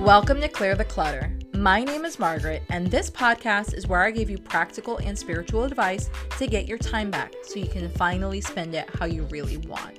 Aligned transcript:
Welcome 0.00 0.40
to 0.40 0.48
Clear 0.48 0.74
the 0.74 0.84
Clutter. 0.86 1.30
My 1.52 1.84
name 1.84 2.06
is 2.06 2.18
Margaret, 2.18 2.62
and 2.70 2.90
this 2.90 3.10
podcast 3.10 3.74
is 3.74 3.86
where 3.86 4.02
I 4.02 4.10
give 4.10 4.30
you 4.30 4.38
practical 4.38 4.96
and 4.96 5.16
spiritual 5.16 5.64
advice 5.64 6.08
to 6.38 6.46
get 6.46 6.66
your 6.66 6.78
time 6.78 7.10
back 7.10 7.34
so 7.42 7.60
you 7.60 7.66
can 7.66 7.90
finally 7.90 8.40
spend 8.40 8.74
it 8.74 8.88
how 8.98 9.04
you 9.04 9.24
really 9.24 9.58
want. 9.58 9.98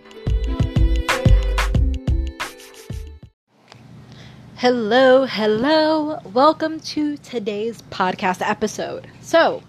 Hello, 4.55 5.25
hello. 5.25 6.19
Welcome 6.33 6.79
to 6.79 7.15
today's 7.17 7.83
podcast 7.83 8.41
episode. 8.41 9.07
So, 9.21 9.61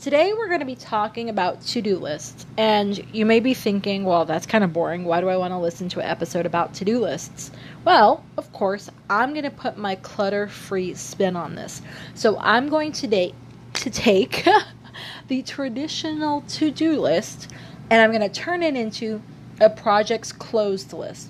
today 0.00 0.32
we're 0.32 0.48
going 0.48 0.60
to 0.60 0.66
be 0.66 0.76
talking 0.76 1.28
about 1.28 1.60
to 1.60 1.82
do 1.82 1.98
lists. 1.98 2.46
And 2.56 3.04
you 3.14 3.26
may 3.26 3.40
be 3.40 3.52
thinking, 3.52 4.04
well, 4.04 4.24
that's 4.24 4.46
kind 4.46 4.64
of 4.64 4.72
boring. 4.72 5.04
Why 5.04 5.20
do 5.20 5.28
I 5.28 5.36
want 5.36 5.52
to 5.52 5.58
listen 5.58 5.88
to 5.90 6.00
an 6.00 6.06
episode 6.06 6.46
about 6.46 6.74
to 6.74 6.84
do 6.84 6.98
lists? 6.98 7.50
Well, 7.84 8.24
of 8.38 8.50
course, 8.52 8.88
I'm 9.10 9.32
going 9.32 9.44
to 9.44 9.50
put 9.50 9.76
my 9.76 9.96
clutter 9.96 10.48
free 10.48 10.94
spin 10.94 11.36
on 11.36 11.54
this. 11.54 11.82
So 12.14 12.38
I'm 12.38 12.68
going 12.68 12.92
today 12.92 13.34
to 13.74 13.90
take 13.90 14.46
the 15.28 15.42
traditional 15.42 16.42
to 16.42 16.70
do 16.70 16.98
list 16.98 17.52
and 17.90 18.00
I'm 18.00 18.10
going 18.10 18.28
to 18.28 18.40
turn 18.40 18.62
it 18.62 18.76
into 18.76 19.20
a 19.60 19.68
project's 19.68 20.32
closed 20.32 20.92
list. 20.92 21.28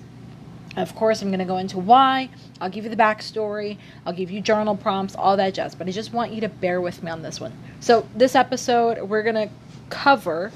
Of 0.77 0.95
course, 0.95 1.21
I'm 1.21 1.29
going 1.29 1.39
to 1.39 1.45
go 1.45 1.57
into 1.57 1.79
why. 1.79 2.29
I'll 2.61 2.69
give 2.69 2.85
you 2.85 2.89
the 2.89 2.95
backstory. 2.95 3.77
I'll 4.05 4.13
give 4.13 4.31
you 4.31 4.39
journal 4.39 4.77
prompts, 4.77 5.15
all 5.15 5.35
that 5.37 5.53
jazz. 5.53 5.75
But 5.75 5.87
I 5.87 5.91
just 5.91 6.13
want 6.13 6.31
you 6.31 6.41
to 6.41 6.49
bear 6.49 6.79
with 6.79 7.03
me 7.03 7.11
on 7.11 7.21
this 7.21 7.41
one. 7.41 7.53
So, 7.81 8.07
this 8.15 8.35
episode, 8.35 9.01
we're 9.09 9.23
going 9.23 9.35
to 9.35 9.49
cover 9.89 10.51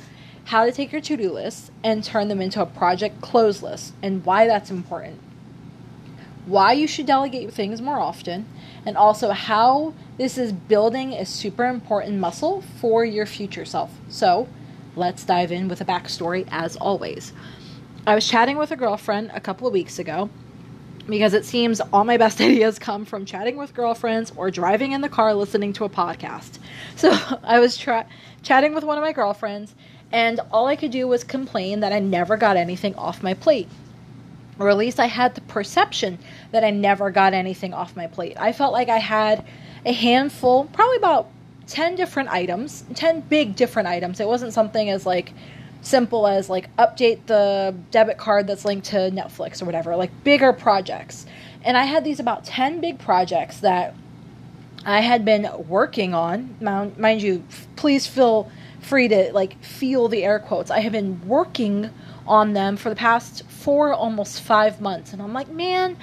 how 0.45 0.65
to 0.65 0.71
take 0.71 0.91
your 0.91 1.01
to 1.01 1.17
do 1.17 1.31
list 1.31 1.71
and 1.83 2.03
turn 2.03 2.29
them 2.29 2.41
into 2.41 2.61
a 2.61 2.65
project 2.65 3.19
close 3.19 3.61
list 3.61 3.93
and 4.01 4.23
why 4.25 4.47
that's 4.47 4.71
important 4.71 5.19
why 6.45 6.73
you 6.73 6.87
should 6.87 7.05
delegate 7.05 7.51
things 7.51 7.81
more 7.81 7.99
often, 7.99 8.45
and 8.85 8.95
also 8.95 9.31
how 9.31 9.93
this 10.17 10.37
is 10.37 10.53
building 10.53 11.13
a 11.13 11.25
super 11.25 11.65
important 11.65 12.19
muscle 12.19 12.61
for 12.79 13.03
your 13.03 13.25
future 13.25 13.65
self. 13.65 13.91
So, 14.09 14.47
let's 14.95 15.25
dive 15.25 15.51
in 15.51 15.67
with 15.67 15.81
a 15.81 15.85
backstory 15.85 16.47
as 16.51 16.75
always. 16.75 17.33
I 18.07 18.13
was 18.13 18.27
chatting 18.27 18.57
with 18.57 18.71
a 18.71 18.75
girlfriend 18.75 19.31
a 19.33 19.39
couple 19.39 19.67
of 19.67 19.73
weeks 19.73 19.99
ago 19.99 20.29
because 21.07 21.33
it 21.33 21.45
seems 21.45 21.81
all 21.91 22.03
my 22.03 22.17
best 22.17 22.39
ideas 22.41 22.77
come 22.77 23.05
from 23.05 23.25
chatting 23.25 23.57
with 23.57 23.73
girlfriends 23.73 24.31
or 24.35 24.51
driving 24.51 24.91
in 24.91 25.01
the 25.01 25.09
car 25.09 25.33
listening 25.33 25.73
to 25.73 25.85
a 25.85 25.89
podcast. 25.89 26.59
So, 26.97 27.11
I 27.43 27.59
was 27.59 27.75
tra- 27.75 28.07
chatting 28.41 28.73
with 28.73 28.85
one 28.85 28.97
of 28.97 29.03
my 29.03 29.11
girlfriends, 29.11 29.75
and 30.13 30.39
all 30.49 30.65
I 30.67 30.77
could 30.77 30.91
do 30.91 31.09
was 31.09 31.25
complain 31.25 31.81
that 31.81 31.91
I 31.91 31.99
never 31.99 32.37
got 32.37 32.55
anything 32.55 32.95
off 32.95 33.21
my 33.21 33.33
plate 33.33 33.67
or 34.59 34.69
at 34.69 34.77
least 34.77 34.99
I 34.99 35.07
had 35.07 35.35
the 35.35 35.41
perception 35.41 36.17
that 36.51 36.63
I 36.63 36.69
never 36.69 37.11
got 37.11 37.33
anything 37.33 37.73
off 37.73 37.95
my 37.95 38.07
plate. 38.07 38.37
I 38.39 38.53
felt 38.53 38.71
like 38.71 38.89
I 38.89 38.97
had 38.99 39.45
a 39.85 39.91
handful, 39.91 40.65
probably 40.65 40.97
about 40.97 41.29
10 41.67 41.95
different 41.95 42.29
items, 42.29 42.85
10 42.93 43.21
big 43.21 43.55
different 43.55 43.87
items. 43.87 44.19
It 44.19 44.27
wasn't 44.27 44.53
something 44.53 44.89
as 44.89 45.05
like 45.05 45.33
simple 45.85 46.27
as 46.27 46.49
like 46.49 46.75
update 46.77 47.25
the 47.27 47.75
debit 47.91 48.17
card 48.17 48.47
that's 48.47 48.65
linked 48.65 48.87
to 48.87 48.97
Netflix 48.97 49.61
or 49.61 49.65
whatever, 49.65 49.95
like 49.95 50.23
bigger 50.23 50.53
projects. 50.53 51.25
And 51.63 51.77
I 51.77 51.85
had 51.85 52.03
these 52.03 52.19
about 52.19 52.45
10 52.45 52.79
big 52.79 52.99
projects 52.99 53.59
that 53.59 53.95
I 54.85 55.01
had 55.01 55.25
been 55.25 55.47
working 55.67 56.13
on. 56.13 56.55
Mind 56.61 57.21
you, 57.21 57.43
please 57.75 58.05
feel 58.05 58.51
free 58.81 59.07
to 59.07 59.31
like 59.33 59.63
feel 59.63 60.07
the 60.07 60.23
air 60.23 60.39
quotes. 60.39 60.69
I 60.69 60.79
have 60.79 60.91
been 60.91 61.27
working 61.27 61.89
on 62.27 62.53
them 62.53 62.77
for 62.77 62.89
the 62.89 62.95
past 62.95 63.43
four, 63.47 63.93
almost 63.93 64.41
five 64.41 64.79
months. 64.79 65.13
And 65.13 65.21
I'm 65.21 65.33
like, 65.33 65.49
man, 65.49 65.97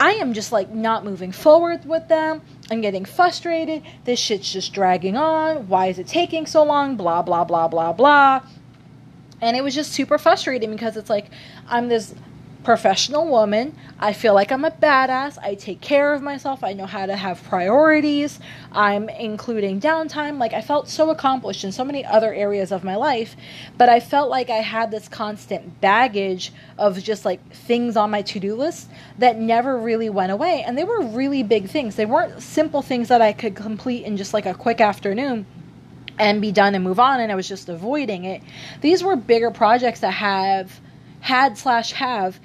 I 0.00 0.12
am 0.12 0.32
just 0.32 0.52
like 0.52 0.70
not 0.70 1.04
moving 1.04 1.32
forward 1.32 1.84
with 1.84 2.08
them. 2.08 2.42
I'm 2.70 2.80
getting 2.80 3.04
frustrated. 3.04 3.82
This 4.04 4.18
shit's 4.18 4.52
just 4.52 4.72
dragging 4.72 5.16
on. 5.16 5.68
Why 5.68 5.86
is 5.86 5.98
it 5.98 6.06
taking 6.06 6.46
so 6.46 6.62
long? 6.64 6.96
Blah, 6.96 7.22
blah, 7.22 7.44
blah, 7.44 7.68
blah, 7.68 7.92
blah. 7.92 8.42
And 9.40 9.56
it 9.56 9.62
was 9.62 9.74
just 9.74 9.92
super 9.92 10.18
frustrating 10.18 10.70
because 10.70 10.96
it's 10.96 11.10
like 11.10 11.26
I'm 11.68 11.88
this 11.88 12.14
professional 12.64 13.26
woman. 13.26 13.74
I 13.98 14.12
feel 14.12 14.34
like 14.34 14.52
I'm 14.52 14.64
a 14.64 14.70
badass. 14.70 15.38
I 15.42 15.54
take 15.54 15.80
care 15.80 16.12
of 16.12 16.20
myself. 16.20 16.62
I 16.62 16.74
know 16.74 16.84
how 16.84 17.06
to 17.06 17.16
have 17.16 17.42
priorities. 17.44 18.40
I'm 18.72 19.08
including 19.08 19.80
downtime. 19.80 20.38
Like, 20.38 20.52
I 20.52 20.60
felt 20.60 20.88
so 20.88 21.08
accomplished 21.08 21.64
in 21.64 21.72
so 21.72 21.82
many 21.82 22.04
other 22.04 22.34
areas 22.34 22.70
of 22.70 22.84
my 22.84 22.96
life, 22.96 23.36
but 23.78 23.88
I 23.88 24.00
felt 24.00 24.28
like 24.28 24.50
I 24.50 24.56
had 24.56 24.90
this 24.90 25.08
constant 25.08 25.80
baggage 25.80 26.52
of 26.76 27.02
just 27.02 27.24
like 27.24 27.40
things 27.52 27.96
on 27.96 28.10
my 28.10 28.22
to 28.22 28.38
do 28.38 28.54
list 28.54 28.90
that 29.18 29.38
never 29.38 29.78
really 29.78 30.10
went 30.10 30.32
away. 30.32 30.62
And 30.66 30.76
they 30.76 30.84
were 30.84 31.02
really 31.02 31.42
big 31.42 31.70
things. 31.70 31.96
They 31.96 32.06
weren't 32.06 32.42
simple 32.42 32.82
things 32.82 33.08
that 33.08 33.22
I 33.22 33.32
could 33.32 33.54
complete 33.54 34.04
in 34.04 34.16
just 34.16 34.34
like 34.34 34.46
a 34.46 34.52
quick 34.52 34.80
afternoon 34.80 35.46
and 36.18 36.40
be 36.40 36.52
done 36.52 36.74
and 36.74 36.84
move 36.84 37.00
on 37.00 37.20
and 37.20 37.30
I 37.30 37.34
was 37.34 37.48
just 37.48 37.68
avoiding 37.68 38.24
it. 38.24 38.42
These 38.80 39.02
were 39.02 39.16
bigger 39.16 39.50
projects 39.50 40.00
that 40.00 40.12
have 40.12 40.80
had 41.20 41.58
slash 41.58 41.92
have 41.92 42.38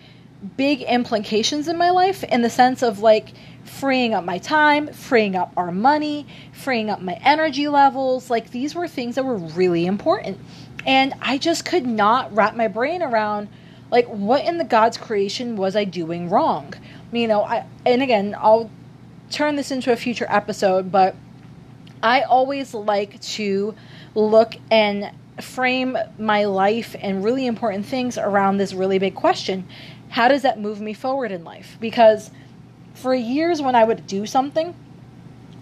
big 0.58 0.82
implications 0.82 1.68
in 1.68 1.78
my 1.78 1.90
life 1.90 2.24
in 2.24 2.42
the 2.42 2.50
sense 2.50 2.82
of 2.82 3.00
like 3.00 3.34
freeing 3.64 4.14
up 4.14 4.24
my 4.24 4.38
time, 4.38 4.92
freeing 4.92 5.36
up 5.36 5.54
our 5.56 5.72
money, 5.72 6.28
freeing 6.52 6.90
up 6.90 7.02
my 7.02 7.20
energy 7.24 7.68
levels. 7.68 8.30
Like 8.30 8.52
these 8.52 8.76
were 8.76 8.88
things 8.88 9.16
that 9.16 9.24
were 9.24 9.38
really 9.38 9.86
important. 9.86 10.38
And 10.86 11.14
I 11.22 11.38
just 11.38 11.66
could 11.66 11.86
not 11.86 12.34
wrap 12.36 12.56
my 12.56 12.68
brain 12.68 13.02
around 13.02 13.48
like 13.90 14.08
what 14.08 14.44
in 14.44 14.58
the 14.58 14.64
God's 14.64 14.98
creation 14.98 15.56
was 15.56 15.76
I 15.76 15.84
doing 15.84 16.30
wrong? 16.30 16.74
You 17.12 17.28
know, 17.28 17.44
I 17.44 17.66
and 17.86 18.02
again, 18.02 18.36
I'll 18.38 18.70
turn 19.30 19.56
this 19.56 19.72
into 19.72 19.92
a 19.92 19.96
future 19.96 20.26
episode, 20.30 20.92
but 20.92 21.16
I 22.04 22.22
always 22.22 22.74
like 22.74 23.20
to 23.22 23.74
look 24.14 24.56
and 24.70 25.12
frame 25.42 25.98
my 26.20 26.46
life 26.46 26.96
and 27.00 27.24
really 27.24 27.48
important 27.48 27.88
things 27.88 28.20
around 28.20 28.58
this 28.58 28.74
really 28.74 29.00
big 29.00 29.16
question 29.16 29.68
how 30.14 30.28
does 30.28 30.44
that 30.44 30.60
move 30.60 30.80
me 30.80 30.94
forward 30.94 31.32
in 31.32 31.44
life? 31.44 31.76
Because 31.82 32.30
for 32.94 33.16
years, 33.16 33.64
when 33.64 33.74
I 33.74 33.84
would 33.84 34.06
do 34.06 34.28
something, 34.28 34.76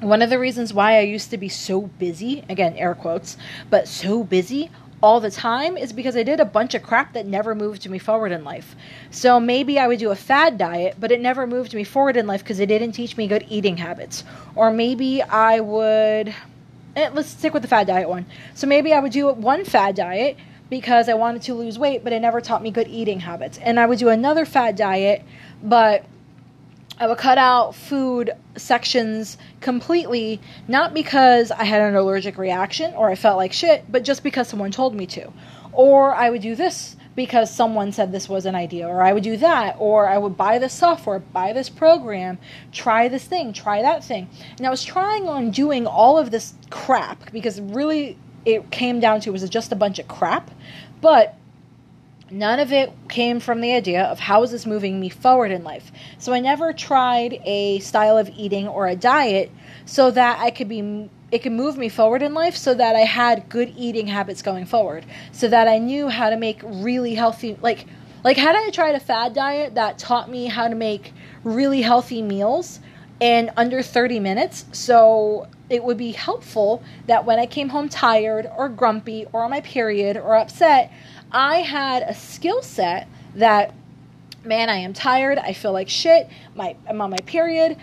one 0.01 0.21
of 0.21 0.29
the 0.29 0.37
reasons 0.37 0.73
why 0.73 0.97
I 0.97 1.03
used 1.03 1.29
to 1.29 1.37
be 1.37 1.47
so 1.47 1.83
busy, 1.83 2.43
again, 2.49 2.75
air 2.75 2.93
quotes, 2.93 3.37
but 3.69 3.87
so 3.87 4.25
busy 4.25 4.69
all 5.01 5.19
the 5.19 5.31
time 5.31 5.77
is 5.77 5.91
because 5.91 6.15
I 6.15 6.23
did 6.23 6.39
a 6.39 6.45
bunch 6.45 6.75
of 6.75 6.83
crap 6.83 7.13
that 7.13 7.25
never 7.25 7.55
moved 7.55 7.89
me 7.89 7.97
forward 7.97 8.31
in 8.31 8.43
life. 8.43 8.75
So 9.09 9.39
maybe 9.39 9.79
I 9.79 9.87
would 9.87 9.99
do 9.99 10.11
a 10.11 10.15
fad 10.15 10.57
diet, 10.57 10.95
but 10.99 11.11
it 11.11 11.19
never 11.19 11.47
moved 11.47 11.73
me 11.73 11.83
forward 11.83 12.17
in 12.17 12.27
life 12.27 12.43
because 12.43 12.59
it 12.59 12.67
didn't 12.67 12.91
teach 12.91 13.17
me 13.17 13.27
good 13.27 13.45
eating 13.49 13.77
habits. 13.77 14.23
Or 14.55 14.71
maybe 14.71 15.21
I 15.23 15.59
would. 15.59 16.35
Eh, 16.95 17.09
let's 17.13 17.29
stick 17.29 17.53
with 17.53 17.63
the 17.63 17.67
fad 17.67 17.87
diet 17.87 18.09
one. 18.09 18.25
So 18.53 18.67
maybe 18.67 18.93
I 18.93 18.99
would 18.99 19.11
do 19.11 19.31
one 19.31 19.65
fad 19.65 19.95
diet 19.95 20.37
because 20.69 21.09
I 21.09 21.15
wanted 21.15 21.41
to 21.43 21.53
lose 21.53 21.79
weight, 21.79 22.03
but 22.03 22.13
it 22.13 22.19
never 22.19 22.39
taught 22.39 22.61
me 22.61 22.69
good 22.69 22.87
eating 22.87 23.21
habits. 23.21 23.57
And 23.57 23.79
I 23.79 23.85
would 23.85 23.99
do 23.99 24.09
another 24.09 24.45
fat 24.45 24.75
diet, 24.75 25.23
but 25.63 26.05
I 27.01 27.07
would 27.07 27.17
cut 27.17 27.39
out 27.39 27.73
food 27.73 28.29
sections 28.55 29.35
completely, 29.59 30.39
not 30.67 30.93
because 30.93 31.49
I 31.49 31.63
had 31.63 31.81
an 31.81 31.95
allergic 31.95 32.37
reaction 32.37 32.93
or 32.93 33.09
I 33.09 33.15
felt 33.15 33.37
like 33.37 33.53
shit, 33.53 33.91
but 33.91 34.03
just 34.03 34.21
because 34.21 34.47
someone 34.47 34.69
told 34.69 34.93
me 34.93 35.07
to. 35.07 35.33
Or 35.73 36.13
I 36.13 36.29
would 36.29 36.43
do 36.43 36.53
this 36.53 36.95
because 37.15 37.51
someone 37.51 37.91
said 37.91 38.11
this 38.11 38.29
was 38.29 38.45
an 38.45 38.53
idea, 38.53 38.87
or 38.87 39.01
I 39.01 39.13
would 39.13 39.23
do 39.23 39.35
that, 39.37 39.77
or 39.79 40.07
I 40.07 40.19
would 40.19 40.37
buy 40.37 40.59
this 40.59 40.73
software, 40.73 41.17
buy 41.17 41.53
this 41.53 41.69
program, 41.69 42.37
try 42.71 43.07
this 43.07 43.25
thing, 43.25 43.51
try 43.51 43.81
that 43.81 44.03
thing. 44.03 44.29
And 44.57 44.67
I 44.67 44.69
was 44.69 44.83
trying 44.83 45.27
on 45.27 45.49
doing 45.49 45.87
all 45.87 46.19
of 46.19 46.29
this 46.29 46.53
crap 46.69 47.31
because 47.31 47.59
really 47.59 48.15
it 48.45 48.69
came 48.69 48.99
down 48.99 49.21
to 49.21 49.31
was 49.31 49.49
just 49.49 49.71
a 49.71 49.75
bunch 49.75 49.97
of 49.97 50.07
crap, 50.07 50.51
but 51.01 51.35
none 52.31 52.59
of 52.59 52.71
it 52.71 52.91
came 53.09 53.39
from 53.39 53.61
the 53.61 53.73
idea 53.73 54.03
of 54.03 54.19
how 54.19 54.43
is 54.43 54.51
this 54.51 54.65
moving 54.65 54.99
me 54.99 55.09
forward 55.09 55.51
in 55.51 55.63
life. 55.63 55.91
So 56.17 56.33
I 56.33 56.39
never 56.39 56.73
tried 56.73 57.41
a 57.43 57.79
style 57.79 58.17
of 58.17 58.29
eating 58.29 58.67
or 58.67 58.87
a 58.87 58.95
diet 58.95 59.51
so 59.85 60.11
that 60.11 60.39
I 60.39 60.51
could 60.51 60.69
be 60.69 61.09
it 61.31 61.43
could 61.43 61.53
move 61.53 61.77
me 61.77 61.87
forward 61.87 62.21
in 62.21 62.33
life 62.33 62.57
so 62.57 62.73
that 62.73 62.93
I 62.93 63.01
had 63.01 63.47
good 63.47 63.73
eating 63.77 64.07
habits 64.07 64.41
going 64.41 64.65
forward. 64.65 65.05
So 65.31 65.47
that 65.47 65.67
I 65.67 65.77
knew 65.77 66.09
how 66.09 66.29
to 66.29 66.37
make 66.37 66.59
really 66.63 67.15
healthy 67.15 67.57
like 67.61 67.85
like 68.23 68.37
had 68.37 68.55
I 68.55 68.69
tried 68.69 68.95
a 68.95 68.99
fad 68.99 69.33
diet 69.33 69.75
that 69.75 69.97
taught 69.97 70.29
me 70.29 70.45
how 70.45 70.67
to 70.67 70.75
make 70.75 71.13
really 71.43 71.81
healthy 71.81 72.21
meals 72.21 72.79
in 73.19 73.51
under 73.57 73.81
30 73.81 74.19
minutes. 74.19 74.65
So 74.71 75.47
it 75.69 75.83
would 75.83 75.97
be 75.97 76.11
helpful 76.11 76.83
that 77.07 77.25
when 77.25 77.39
I 77.39 77.45
came 77.45 77.69
home 77.69 77.87
tired 77.87 78.49
or 78.57 78.67
grumpy 78.67 79.25
or 79.31 79.43
on 79.43 79.51
my 79.51 79.61
period 79.61 80.17
or 80.17 80.35
upset, 80.35 80.91
I 81.31 81.57
had 81.57 82.03
a 82.03 82.13
skill 82.13 82.61
set 82.61 83.07
that, 83.35 83.73
man, 84.43 84.69
I 84.69 84.77
am 84.77 84.93
tired. 84.93 85.37
I 85.37 85.53
feel 85.53 85.71
like 85.71 85.89
shit. 85.89 86.29
My, 86.55 86.75
I'm 86.87 87.01
on 87.01 87.09
my 87.09 87.17
period, 87.25 87.77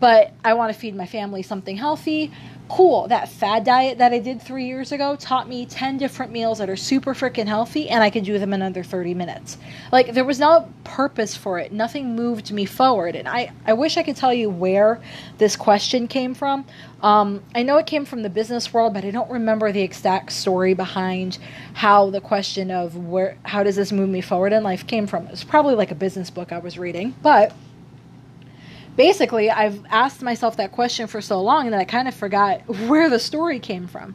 but 0.00 0.32
I 0.44 0.54
want 0.54 0.72
to 0.72 0.78
feed 0.78 0.94
my 0.94 1.06
family 1.06 1.42
something 1.42 1.76
healthy. 1.76 2.32
Cool, 2.68 3.08
that 3.08 3.28
fad 3.28 3.64
diet 3.64 3.98
that 3.98 4.12
I 4.12 4.18
did 4.18 4.40
three 4.40 4.66
years 4.66 4.90
ago 4.90 5.16
taught 5.16 5.48
me 5.48 5.66
10 5.66 5.98
different 5.98 6.32
meals 6.32 6.58
that 6.58 6.70
are 6.70 6.76
super 6.76 7.14
freaking 7.14 7.46
healthy 7.46 7.88
and 7.90 8.02
I 8.02 8.10
could 8.10 8.24
do 8.24 8.38
them 8.38 8.52
in 8.54 8.62
under 8.62 8.82
30 8.82 9.14
minutes. 9.14 9.58
Like, 9.92 10.14
there 10.14 10.24
was 10.24 10.38
no 10.38 10.72
purpose 10.82 11.36
for 11.36 11.58
it. 11.58 11.72
Nothing 11.72 12.16
moved 12.16 12.52
me 12.52 12.64
forward. 12.64 13.16
And 13.16 13.28
I, 13.28 13.52
I 13.66 13.74
wish 13.74 13.96
I 13.96 14.02
could 14.02 14.16
tell 14.16 14.32
you 14.32 14.48
where 14.48 15.00
this 15.38 15.56
question 15.56 16.08
came 16.08 16.34
from. 16.34 16.64
Um, 17.02 17.42
I 17.54 17.62
know 17.62 17.76
it 17.76 17.86
came 17.86 18.06
from 18.06 18.22
the 18.22 18.30
business 18.30 18.72
world, 18.72 18.94
but 18.94 19.04
I 19.04 19.10
don't 19.10 19.30
remember 19.30 19.70
the 19.70 19.82
exact 19.82 20.32
story 20.32 20.72
behind 20.72 21.38
how 21.74 22.10
the 22.10 22.20
question 22.20 22.70
of 22.70 22.96
where, 22.96 23.36
how 23.42 23.62
does 23.62 23.76
this 23.76 23.92
move 23.92 24.08
me 24.08 24.22
forward 24.22 24.52
in 24.52 24.62
life 24.62 24.86
came 24.86 25.06
from. 25.06 25.26
It 25.26 25.32
was 25.32 25.44
probably 25.44 25.74
like 25.74 25.90
a 25.90 25.96
business 25.96 26.30
book 26.30 26.50
I 26.50 26.58
was 26.58 26.78
reading, 26.78 27.14
but 27.22 27.52
basically, 28.96 29.50
I've 29.50 29.84
asked 29.90 30.22
myself 30.22 30.56
that 30.56 30.72
question 30.72 31.06
for 31.06 31.20
so 31.20 31.40
long 31.40 31.70
that 31.70 31.80
I 31.80 31.84
kind 31.84 32.08
of 32.08 32.14
forgot 32.14 32.62
where 32.88 33.10
the 33.10 33.18
story 33.18 33.58
came 33.58 33.86
from. 33.86 34.14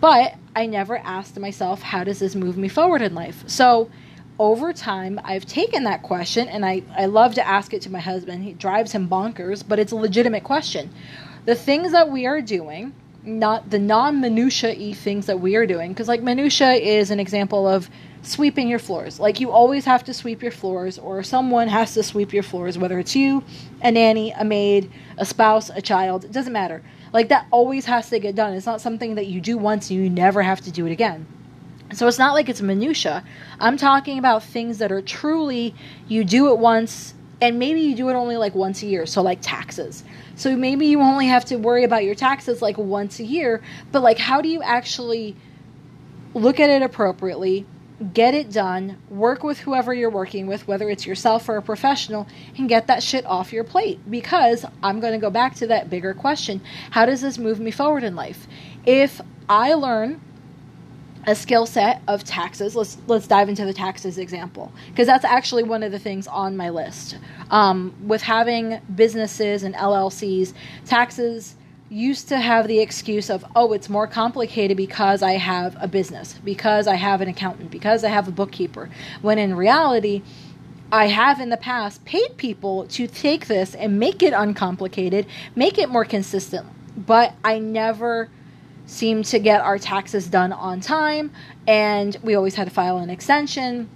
But 0.00 0.34
I 0.56 0.66
never 0.66 0.96
asked 0.96 1.38
myself, 1.38 1.82
how 1.82 2.04
does 2.04 2.20
this 2.20 2.34
move 2.34 2.56
me 2.56 2.68
forward 2.68 3.02
in 3.02 3.14
life? 3.14 3.44
So 3.46 3.90
over 4.38 4.72
time, 4.72 5.20
I've 5.22 5.44
taken 5.44 5.84
that 5.84 6.02
question 6.02 6.48
and 6.48 6.64
I, 6.64 6.82
I 6.96 7.06
love 7.06 7.34
to 7.34 7.46
ask 7.46 7.74
it 7.74 7.82
to 7.82 7.90
my 7.90 8.00
husband. 8.00 8.42
He 8.42 8.54
drives 8.54 8.92
him 8.92 9.08
bonkers, 9.08 9.62
but 9.66 9.78
it's 9.78 9.92
a 9.92 9.96
legitimate 9.96 10.44
question. 10.44 10.90
The 11.44 11.54
things 11.54 11.92
that 11.92 12.10
we 12.10 12.26
are 12.26 12.40
doing, 12.40 12.94
not 13.22 13.70
the 13.70 13.78
non 13.78 14.20
minutia 14.20 14.94
things 14.94 15.26
that 15.26 15.40
we 15.40 15.56
are 15.56 15.66
doing, 15.66 15.92
because 15.92 16.08
like 16.08 16.22
minutia 16.22 16.72
is 16.72 17.10
an 17.10 17.20
example 17.20 17.66
of 17.68 17.90
sweeping 18.22 18.68
your 18.68 18.78
floors. 18.78 19.20
Like 19.20 19.40
you 19.40 19.50
always 19.50 19.84
have 19.84 20.04
to 20.04 20.14
sweep 20.14 20.42
your 20.42 20.52
floors, 20.52 20.98
or 20.98 21.22
someone 21.22 21.68
has 21.68 21.94
to 21.94 22.02
sweep 22.02 22.32
your 22.32 22.42
floors, 22.42 22.78
whether 22.78 22.98
it's 22.98 23.14
you, 23.14 23.42
a 23.82 23.90
nanny, 23.90 24.32
a 24.32 24.44
maid, 24.44 24.90
a 25.18 25.26
spouse, 25.26 25.70
a 25.70 25.82
child. 25.82 26.24
It 26.24 26.32
doesn't 26.32 26.52
matter. 26.52 26.82
Like 27.12 27.28
that 27.28 27.46
always 27.50 27.86
has 27.86 28.08
to 28.10 28.18
get 28.18 28.34
done. 28.34 28.54
It's 28.54 28.66
not 28.66 28.80
something 28.80 29.16
that 29.16 29.26
you 29.26 29.40
do 29.40 29.58
once 29.58 29.90
and 29.90 30.02
you 30.02 30.08
never 30.08 30.42
have 30.42 30.60
to 30.62 30.70
do 30.70 30.86
it 30.86 30.92
again. 30.92 31.26
So 31.92 32.06
it's 32.06 32.18
not 32.18 32.34
like 32.34 32.48
it's 32.48 32.60
minutia. 32.60 33.24
I'm 33.58 33.76
talking 33.76 34.18
about 34.18 34.44
things 34.44 34.78
that 34.78 34.92
are 34.92 35.02
truly 35.02 35.74
you 36.06 36.24
do 36.24 36.52
it 36.52 36.58
once 36.58 37.14
and 37.40 37.58
maybe 37.58 37.80
you 37.80 37.94
do 37.94 38.08
it 38.08 38.14
only 38.14 38.36
like 38.36 38.54
once 38.54 38.82
a 38.82 38.86
year. 38.86 39.06
So 39.06 39.22
like 39.22 39.38
taxes. 39.40 40.04
So 40.36 40.56
maybe 40.56 40.86
you 40.86 41.00
only 41.00 41.26
have 41.26 41.44
to 41.46 41.56
worry 41.56 41.84
about 41.84 42.04
your 42.04 42.14
taxes 42.14 42.60
like 42.62 42.78
once 42.78 43.18
a 43.18 43.24
year, 43.24 43.62
but 43.92 44.02
like 44.02 44.18
how 44.18 44.40
do 44.40 44.48
you 44.48 44.62
actually 44.62 45.36
look 46.34 46.60
at 46.60 46.70
it 46.70 46.82
appropriately, 46.82 47.66
get 48.14 48.34
it 48.34 48.50
done, 48.50 48.98
work 49.08 49.42
with 49.42 49.58
whoever 49.58 49.92
you're 49.92 50.10
working 50.10 50.46
with, 50.46 50.66
whether 50.68 50.88
it's 50.88 51.06
yourself 51.06 51.48
or 51.48 51.56
a 51.56 51.62
professional, 51.62 52.26
and 52.56 52.68
get 52.68 52.86
that 52.86 53.02
shit 53.02 53.26
off 53.26 53.52
your 53.52 53.64
plate. 53.64 53.98
Because 54.08 54.64
I'm 54.82 55.00
going 55.00 55.12
to 55.12 55.18
go 55.18 55.30
back 55.30 55.54
to 55.56 55.66
that 55.68 55.90
bigger 55.90 56.14
question 56.14 56.60
how 56.90 57.06
does 57.06 57.20
this 57.20 57.38
move 57.38 57.60
me 57.60 57.70
forward 57.70 58.04
in 58.04 58.14
life? 58.14 58.46
If 58.86 59.20
I 59.48 59.74
learn 59.74 60.20
a 61.26 61.34
skill 61.34 61.66
set 61.66 62.02
of 62.08 62.24
taxes. 62.24 62.74
Let's 62.74 62.96
let's 63.06 63.26
dive 63.26 63.48
into 63.48 63.64
the 63.64 63.74
taxes 63.74 64.18
example 64.18 64.72
because 64.88 65.06
that's 65.06 65.24
actually 65.24 65.64
one 65.64 65.82
of 65.82 65.92
the 65.92 65.98
things 65.98 66.26
on 66.26 66.56
my 66.56 66.70
list. 66.70 67.18
Um, 67.50 67.94
with 68.06 68.22
having 68.22 68.80
businesses 68.94 69.62
and 69.62 69.74
LLCs, 69.74 70.54
taxes 70.86 71.56
used 71.90 72.28
to 72.28 72.38
have 72.38 72.68
the 72.68 72.78
excuse 72.78 73.28
of, 73.28 73.44
oh, 73.56 73.72
it's 73.72 73.88
more 73.88 74.06
complicated 74.06 74.76
because 74.76 75.22
I 75.22 75.32
have 75.32 75.76
a 75.80 75.88
business, 75.88 76.34
because 76.44 76.86
I 76.86 76.94
have 76.94 77.20
an 77.20 77.28
accountant, 77.28 77.70
because 77.70 78.04
I 78.04 78.10
have 78.10 78.28
a 78.28 78.30
bookkeeper. 78.30 78.88
When 79.22 79.38
in 79.38 79.56
reality, 79.56 80.22
I 80.92 81.06
have 81.06 81.40
in 81.40 81.50
the 81.50 81.56
past 81.56 82.04
paid 82.04 82.36
people 82.36 82.86
to 82.88 83.08
take 83.08 83.48
this 83.48 83.74
and 83.74 83.98
make 83.98 84.22
it 84.22 84.32
uncomplicated, 84.32 85.26
make 85.56 85.78
it 85.78 85.88
more 85.88 86.04
consistent, 86.04 86.66
but 86.96 87.34
I 87.42 87.58
never 87.58 88.28
seemed 88.90 89.24
to 89.24 89.38
get 89.38 89.60
our 89.60 89.78
taxes 89.78 90.26
done 90.26 90.52
on 90.52 90.80
time, 90.80 91.30
and 91.66 92.16
we 92.22 92.34
always 92.34 92.56
had 92.56 92.66
to 92.66 92.74
file 92.74 92.98
an 92.98 93.08
extension 93.08 93.88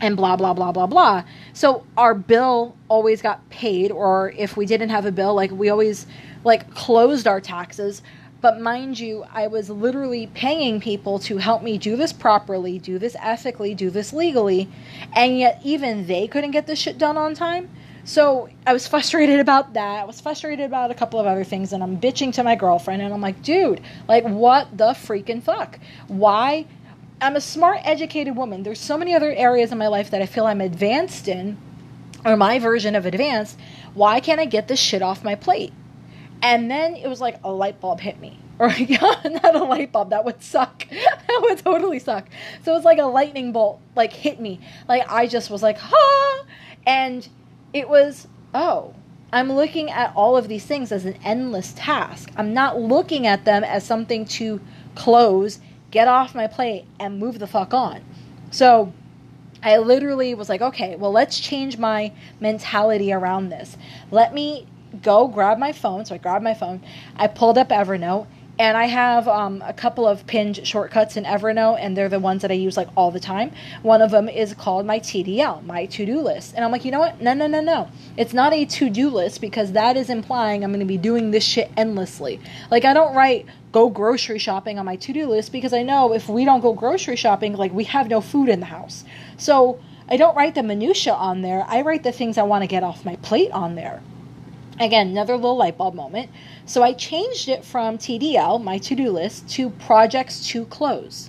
and 0.00 0.16
blah 0.16 0.36
blah 0.36 0.54
blah 0.54 0.72
blah 0.72 0.86
blah. 0.86 1.24
So 1.52 1.84
our 1.96 2.14
bill 2.14 2.76
always 2.88 3.20
got 3.20 3.48
paid 3.50 3.90
or 3.90 4.32
if 4.36 4.56
we 4.56 4.66
didn't 4.66 4.90
have 4.90 5.04
a 5.04 5.12
bill 5.12 5.34
like 5.34 5.50
we 5.50 5.68
always 5.68 6.06
like 6.44 6.72
closed 6.74 7.26
our 7.26 7.40
taxes. 7.40 8.02
But 8.40 8.58
mind 8.58 8.98
you, 8.98 9.26
I 9.30 9.48
was 9.48 9.68
literally 9.68 10.28
paying 10.28 10.80
people 10.80 11.18
to 11.20 11.36
help 11.36 11.62
me 11.62 11.76
do 11.76 11.96
this 11.96 12.12
properly, 12.12 12.78
do 12.78 12.98
this 12.98 13.14
ethically, 13.20 13.74
do 13.74 13.90
this 13.90 14.14
legally, 14.14 14.70
and 15.12 15.38
yet 15.38 15.60
even 15.62 16.06
they 16.06 16.26
couldn't 16.26 16.52
get 16.52 16.66
this 16.66 16.78
shit 16.78 16.96
done 16.96 17.18
on 17.18 17.34
time. 17.34 17.68
So 18.10 18.48
I 18.66 18.72
was 18.72 18.88
frustrated 18.88 19.38
about 19.38 19.74
that. 19.74 20.02
I 20.02 20.04
was 20.04 20.20
frustrated 20.20 20.66
about 20.66 20.90
a 20.90 20.94
couple 20.94 21.20
of 21.20 21.28
other 21.28 21.44
things, 21.44 21.72
and 21.72 21.80
I'm 21.80 22.00
bitching 22.00 22.32
to 22.34 22.42
my 22.42 22.56
girlfriend, 22.56 23.02
and 23.02 23.14
I'm 23.14 23.20
like, 23.20 23.40
dude, 23.40 23.80
like, 24.08 24.24
what 24.24 24.76
the 24.76 24.94
freaking 24.94 25.40
fuck? 25.40 25.78
Why? 26.08 26.66
I'm 27.20 27.36
a 27.36 27.40
smart, 27.40 27.78
educated 27.84 28.34
woman. 28.34 28.64
There's 28.64 28.80
so 28.80 28.98
many 28.98 29.14
other 29.14 29.32
areas 29.32 29.70
in 29.70 29.78
my 29.78 29.86
life 29.86 30.10
that 30.10 30.20
I 30.20 30.26
feel 30.26 30.44
I'm 30.44 30.60
advanced 30.60 31.28
in, 31.28 31.56
or 32.24 32.36
my 32.36 32.58
version 32.58 32.96
of 32.96 33.06
advanced. 33.06 33.56
Why 33.94 34.18
can't 34.18 34.40
I 34.40 34.44
get 34.44 34.66
this 34.66 34.80
shit 34.80 35.02
off 35.02 35.22
my 35.22 35.36
plate? 35.36 35.72
And 36.42 36.68
then 36.68 36.96
it 36.96 37.06
was 37.06 37.20
like 37.20 37.38
a 37.44 37.52
light 37.52 37.80
bulb 37.80 38.00
hit 38.00 38.18
me. 38.18 38.40
Or 38.58 38.68
not 38.68 39.54
a 39.54 39.64
light 39.64 39.92
bulb, 39.92 40.10
that 40.10 40.24
would 40.24 40.42
suck. 40.42 40.84
that 40.90 41.38
would 41.42 41.58
totally 41.58 42.00
suck. 42.00 42.28
So 42.64 42.72
it 42.72 42.74
was 42.74 42.84
like 42.84 42.98
a 42.98 43.04
lightning 43.04 43.52
bolt 43.52 43.80
like 43.94 44.12
hit 44.12 44.40
me. 44.40 44.60
Like 44.88 45.08
I 45.08 45.28
just 45.28 45.48
was 45.48 45.62
like, 45.62 45.78
"Ha!" 45.78 46.44
And 46.86 47.26
it 47.72 47.88
was, 47.88 48.28
"Oh, 48.54 48.94
I'm 49.32 49.52
looking 49.52 49.90
at 49.90 50.12
all 50.16 50.36
of 50.36 50.48
these 50.48 50.64
things 50.64 50.90
as 50.92 51.04
an 51.04 51.16
endless 51.24 51.72
task. 51.76 52.30
I'm 52.36 52.52
not 52.52 52.80
looking 52.80 53.26
at 53.26 53.44
them 53.44 53.64
as 53.64 53.84
something 53.84 54.24
to 54.26 54.60
close, 54.94 55.60
get 55.90 56.08
off 56.08 56.34
my 56.34 56.46
plate 56.46 56.84
and 56.98 57.18
move 57.18 57.38
the 57.38 57.46
fuck 57.46 57.72
on." 57.72 58.00
So 58.50 58.92
I 59.62 59.76
literally 59.78 60.34
was 60.34 60.48
like, 60.48 60.62
okay, 60.62 60.96
well, 60.96 61.12
let's 61.12 61.38
change 61.38 61.76
my 61.76 62.12
mentality 62.40 63.12
around 63.12 63.50
this. 63.50 63.76
Let 64.10 64.32
me 64.32 64.66
go 65.02 65.28
grab 65.28 65.58
my 65.58 65.72
phone. 65.72 66.04
So 66.04 66.14
I 66.14 66.18
grabbed 66.18 66.44
my 66.44 66.54
phone. 66.54 66.82
I 67.16 67.26
pulled 67.26 67.58
up 67.58 67.68
Evernote 67.68 68.26
and 68.60 68.76
I 68.76 68.84
have 68.84 69.26
um, 69.26 69.62
a 69.64 69.72
couple 69.72 70.06
of 70.06 70.26
pinned 70.26 70.66
shortcuts 70.66 71.16
in 71.16 71.24
Evernote, 71.24 71.78
and 71.80 71.96
they're 71.96 72.10
the 72.10 72.18
ones 72.18 72.42
that 72.42 72.50
I 72.50 72.54
use 72.54 72.76
like 72.76 72.88
all 72.94 73.10
the 73.10 73.18
time. 73.18 73.52
One 73.80 74.02
of 74.02 74.10
them 74.10 74.28
is 74.28 74.52
called 74.52 74.84
my 74.84 75.00
TDL, 75.00 75.64
my 75.64 75.86
to 75.86 76.04
do 76.04 76.20
list. 76.20 76.52
And 76.54 76.62
I'm 76.62 76.70
like, 76.70 76.84
you 76.84 76.90
know 76.90 76.98
what? 76.98 77.22
No, 77.22 77.32
no, 77.32 77.46
no, 77.46 77.62
no. 77.62 77.88
It's 78.18 78.34
not 78.34 78.52
a 78.52 78.66
to 78.66 78.90
do 78.90 79.08
list 79.08 79.40
because 79.40 79.72
that 79.72 79.96
is 79.96 80.10
implying 80.10 80.62
I'm 80.62 80.72
going 80.72 80.80
to 80.80 80.84
be 80.86 80.98
doing 80.98 81.30
this 81.30 81.42
shit 81.42 81.72
endlessly. 81.74 82.38
Like, 82.70 82.84
I 82.84 82.92
don't 82.92 83.16
write 83.16 83.46
go 83.72 83.88
grocery 83.88 84.38
shopping 84.38 84.78
on 84.78 84.84
my 84.84 84.96
to 84.96 85.14
do 85.14 85.26
list 85.26 85.52
because 85.52 85.72
I 85.72 85.82
know 85.82 86.12
if 86.12 86.28
we 86.28 86.44
don't 86.44 86.60
go 86.60 86.74
grocery 86.74 87.16
shopping, 87.16 87.54
like, 87.54 87.72
we 87.72 87.84
have 87.84 88.08
no 88.08 88.20
food 88.20 88.50
in 88.50 88.60
the 88.60 88.66
house. 88.66 89.06
So 89.38 89.80
I 90.06 90.18
don't 90.18 90.36
write 90.36 90.54
the 90.54 90.62
minutia 90.62 91.14
on 91.14 91.40
there. 91.40 91.64
I 91.66 91.80
write 91.80 92.02
the 92.02 92.12
things 92.12 92.36
I 92.36 92.42
want 92.42 92.62
to 92.62 92.68
get 92.68 92.82
off 92.82 93.06
my 93.06 93.16
plate 93.16 93.52
on 93.52 93.74
there. 93.74 94.02
Again, 94.80 95.08
another 95.08 95.36
little 95.36 95.58
light 95.58 95.76
bulb 95.76 95.94
moment. 95.94 96.30
So 96.70 96.84
I 96.84 96.92
changed 96.92 97.48
it 97.48 97.64
from 97.64 97.98
TDL, 97.98 98.62
my 98.62 98.78
to 98.78 98.94
do 98.94 99.10
list, 99.10 99.48
to 99.56 99.70
projects 99.70 100.46
to 100.50 100.66
close. 100.66 101.28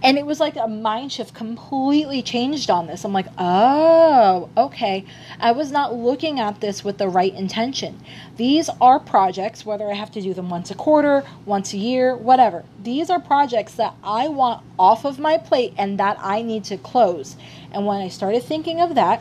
And 0.00 0.16
it 0.16 0.24
was 0.24 0.38
like 0.38 0.54
a 0.54 0.68
mind 0.68 1.10
shift 1.10 1.34
completely 1.34 2.22
changed 2.22 2.70
on 2.70 2.86
this. 2.86 3.04
I'm 3.04 3.12
like, 3.12 3.26
oh, 3.36 4.48
okay. 4.56 5.04
I 5.40 5.50
was 5.50 5.72
not 5.72 5.96
looking 5.96 6.38
at 6.38 6.60
this 6.60 6.84
with 6.84 6.98
the 6.98 7.08
right 7.08 7.34
intention. 7.34 8.00
These 8.36 8.70
are 8.80 9.00
projects, 9.00 9.66
whether 9.66 9.90
I 9.90 9.94
have 9.94 10.12
to 10.12 10.22
do 10.22 10.32
them 10.32 10.50
once 10.50 10.70
a 10.70 10.76
quarter, 10.76 11.24
once 11.44 11.72
a 11.72 11.76
year, 11.76 12.16
whatever. 12.16 12.64
These 12.80 13.10
are 13.10 13.18
projects 13.18 13.74
that 13.74 13.96
I 14.04 14.28
want 14.28 14.64
off 14.78 15.04
of 15.04 15.18
my 15.18 15.38
plate 15.38 15.74
and 15.76 15.98
that 15.98 16.16
I 16.20 16.42
need 16.42 16.62
to 16.66 16.76
close. 16.76 17.36
And 17.72 17.86
when 17.86 18.00
I 18.00 18.06
started 18.06 18.44
thinking 18.44 18.80
of 18.80 18.94
that, 18.94 19.20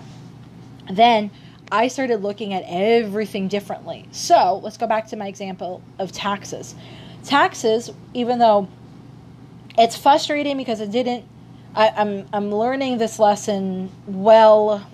then 0.91 1.31
I 1.71 1.89
started 1.89 2.23
looking 2.23 2.53
at 2.53 2.63
everything 2.67 3.47
differently. 3.47 4.07
So 4.11 4.59
let's 4.63 4.77
go 4.77 4.87
back 4.87 5.07
to 5.07 5.17
my 5.17 5.27
example 5.27 5.81
of 5.99 6.11
taxes. 6.11 6.75
Taxes, 7.23 7.91
even 8.13 8.39
though 8.39 8.69
it's 9.77 9.97
frustrating 9.97 10.57
because 10.57 10.79
it 10.79 10.91
didn't, 10.91 11.25
I, 11.75 11.89
I'm 11.89 12.27
I'm 12.31 12.51
learning 12.51 12.97
this 12.97 13.19
lesson 13.19 13.91
well. 14.07 14.87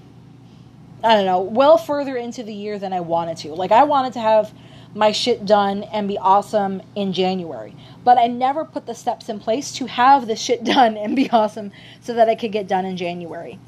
I 1.03 1.15
don't 1.15 1.25
know, 1.25 1.41
well 1.41 1.77
further 1.77 2.15
into 2.15 2.43
the 2.43 2.53
year 2.53 2.79
than 2.79 2.93
I 2.93 3.01
wanted 3.01 3.37
to. 3.37 3.53
Like 3.53 3.71
I 3.71 3.83
wanted 3.83 4.13
to 4.13 4.21
have 4.21 4.53
my 4.95 5.11
shit 5.11 5.45
done 5.45 5.83
and 5.83 6.07
be 6.07 6.17
awesome 6.17 6.81
in 6.95 7.13
January. 7.13 7.75
But 8.03 8.17
I 8.17 8.27
never 8.27 8.63
put 8.63 8.85
the 8.85 8.95
steps 8.95 9.27
in 9.27 9.39
place 9.39 9.71
to 9.73 9.85
have 9.85 10.27
the 10.27 10.35
shit 10.35 10.63
done 10.75 10.97
and 10.97 11.15
be 11.15 11.29
awesome 11.29 11.71
so 12.01 12.13
that 12.13 12.29
I 12.29 12.35
could 12.35 12.51
get 12.51 12.67
done 12.67 12.85
in 12.85 12.97
January. 12.97 13.59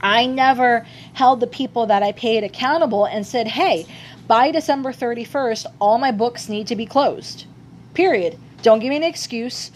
I 0.00 0.26
never 0.26 0.86
held 1.14 1.40
the 1.40 1.46
people 1.46 1.86
that 1.86 2.02
I 2.02 2.12
paid 2.12 2.44
accountable 2.44 3.04
and 3.04 3.26
said, 3.26 3.48
hey, 3.48 3.86
by 4.26 4.50
December 4.50 4.92
31st, 4.92 5.66
all 5.80 5.98
my 5.98 6.12
books 6.12 6.48
need 6.48 6.66
to 6.68 6.76
be 6.76 6.86
closed. 6.86 7.46
Period. 7.94 8.38
Don't 8.62 8.80
give 8.80 8.90
me 8.90 8.96
an 8.96 9.02
excuse. 9.02 9.70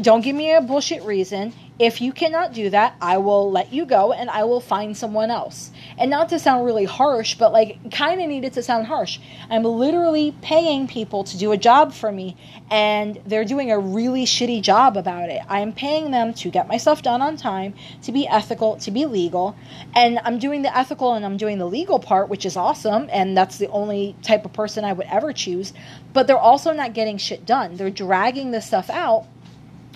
Don't 0.00 0.22
give 0.22 0.34
me 0.34 0.52
a 0.52 0.60
bullshit 0.60 1.02
reason. 1.02 1.52
If 1.80 2.02
you 2.02 2.12
cannot 2.12 2.52
do 2.52 2.68
that, 2.68 2.94
I 3.00 3.16
will 3.16 3.50
let 3.50 3.72
you 3.72 3.86
go 3.86 4.12
and 4.12 4.28
I 4.28 4.44
will 4.44 4.60
find 4.60 4.94
someone 4.94 5.30
else. 5.30 5.70
And 5.96 6.10
not 6.10 6.28
to 6.28 6.38
sound 6.38 6.66
really 6.66 6.84
harsh, 6.84 7.36
but 7.36 7.54
like 7.54 7.90
kind 7.90 8.20
of 8.20 8.28
needed 8.28 8.52
to 8.52 8.62
sound 8.62 8.86
harsh. 8.86 9.18
I'm 9.48 9.62
literally 9.62 10.34
paying 10.42 10.86
people 10.86 11.24
to 11.24 11.38
do 11.38 11.52
a 11.52 11.56
job 11.56 11.94
for 11.94 12.12
me 12.12 12.36
and 12.70 13.18
they're 13.24 13.46
doing 13.46 13.72
a 13.72 13.78
really 13.78 14.26
shitty 14.26 14.60
job 14.60 14.98
about 14.98 15.30
it. 15.30 15.40
I 15.48 15.60
am 15.60 15.72
paying 15.72 16.10
them 16.10 16.34
to 16.34 16.50
get 16.50 16.68
my 16.68 16.76
stuff 16.76 17.00
done 17.00 17.22
on 17.22 17.38
time, 17.38 17.72
to 18.02 18.12
be 18.12 18.28
ethical, 18.28 18.76
to 18.76 18.90
be 18.90 19.06
legal. 19.06 19.56
And 19.96 20.20
I'm 20.22 20.38
doing 20.38 20.60
the 20.60 20.76
ethical 20.76 21.14
and 21.14 21.24
I'm 21.24 21.38
doing 21.38 21.56
the 21.56 21.66
legal 21.66 21.98
part, 21.98 22.28
which 22.28 22.44
is 22.44 22.58
awesome. 22.58 23.08
And 23.10 23.34
that's 23.34 23.56
the 23.56 23.68
only 23.68 24.16
type 24.20 24.44
of 24.44 24.52
person 24.52 24.84
I 24.84 24.92
would 24.92 25.06
ever 25.06 25.32
choose. 25.32 25.72
But 26.12 26.26
they're 26.26 26.36
also 26.36 26.74
not 26.74 26.92
getting 26.92 27.16
shit 27.16 27.46
done. 27.46 27.76
They're 27.76 27.88
dragging 27.88 28.50
this 28.50 28.66
stuff 28.66 28.90
out 28.90 29.26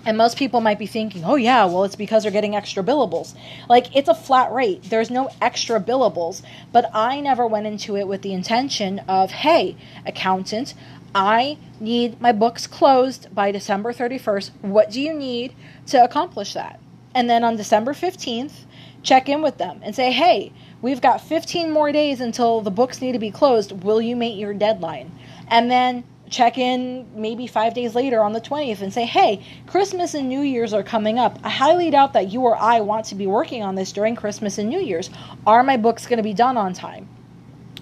and 0.07 0.19
most 0.19 0.37
people 0.37 0.61
might 0.61 0.79
be 0.79 0.87
thinking, 0.87 1.25
oh, 1.25 1.37
yeah, 1.37 1.65
well, 1.65 1.85
it's 1.85 1.97
because 1.97 2.23
they're 2.23 2.33
getting 2.33 2.55
extra 2.55 2.83
billables. 2.83 3.35
Like, 3.69 3.95
it's 3.97 4.09
a 4.09 4.15
flat 4.15 4.53
rate. 4.53 4.83
There's 4.85 5.11
no 5.11 5.31
extra 5.41 5.81
billables. 5.81 6.43
But 6.73 6.91
I 6.95 7.21
never 7.21 7.47
went 7.47 7.67
into 7.67 7.97
it 7.97 8.07
with 8.07 8.23
the 8.23 8.33
intention 8.33 9.01
of, 9.01 9.31
hey, 9.31 9.77
accountant, 10.05 10.75
I 11.15 11.59
need 11.81 12.21
my 12.21 12.33
books 12.33 12.67
closed 12.67 13.35
by 13.35 13.53
December 13.53 13.93
31st. 13.93 14.51
What 14.63 14.91
do 14.91 15.01
you 15.01 15.15
need 15.15 15.55
to 15.87 16.03
accomplish 16.03 16.55
that? 16.55 16.81
And 17.15 17.31
then 17.31 17.45
on 17.45 17.57
December 17.57 17.93
15th, 17.93 18.65
check 19.03 19.29
in 19.29 19.41
with 19.41 19.59
them 19.59 19.81
and 19.83 19.95
say, 19.95 20.11
hey, 20.11 20.53
we've 20.83 21.01
got 21.01 21.21
15 21.21 21.71
more 21.71 21.93
days 21.93 22.21
until 22.21 22.61
the 22.61 22.71
books 22.71 23.01
need 23.01 23.13
to 23.13 23.19
be 23.19 23.31
closed. 23.31 23.85
Will 23.85 24.01
you 24.01 24.17
meet 24.17 24.39
your 24.39 24.53
deadline? 24.53 25.13
And 25.49 25.71
then 25.71 26.05
check 26.35 26.59
in 26.59 27.07
maybe 27.15 27.47
five 27.47 27.75
days 27.75 27.95
later 27.95 28.21
on 28.21 28.33
the 28.33 28.41
20th 28.41 28.83
and 28.83 28.93
say, 28.93 29.05
hey, 29.05 29.41
Christmas 29.69 30.15
and 30.15 30.29
New 30.29 30.41
Year's 30.41 30.73
are 30.73 30.83
coming 30.83 31.19
up. 31.19 31.39
I 31.45 31.49
highly 31.49 31.91
doubt 31.91 32.13
that 32.15 32.33
you 32.33 32.41
or 32.41 32.57
I 32.57 32.81
want 32.81 33.07
to 33.07 33.15
be 33.15 33.27
working 33.27 33.63
on 33.63 33.77
this 33.77 33.93
during 33.93 34.17
Christmas 34.17 34.59
and 34.59 34.69
New 34.69 34.81
Year's. 34.81 35.11
Are 35.47 35.63
my 35.63 35.77
books 35.77 36.07
going 36.07 36.17
to 36.17 36.25
be 36.25 36.35
done 36.35 36.57
on 36.57 36.73
time? 36.73 37.09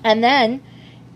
And 0.05 0.23
then 0.23 0.63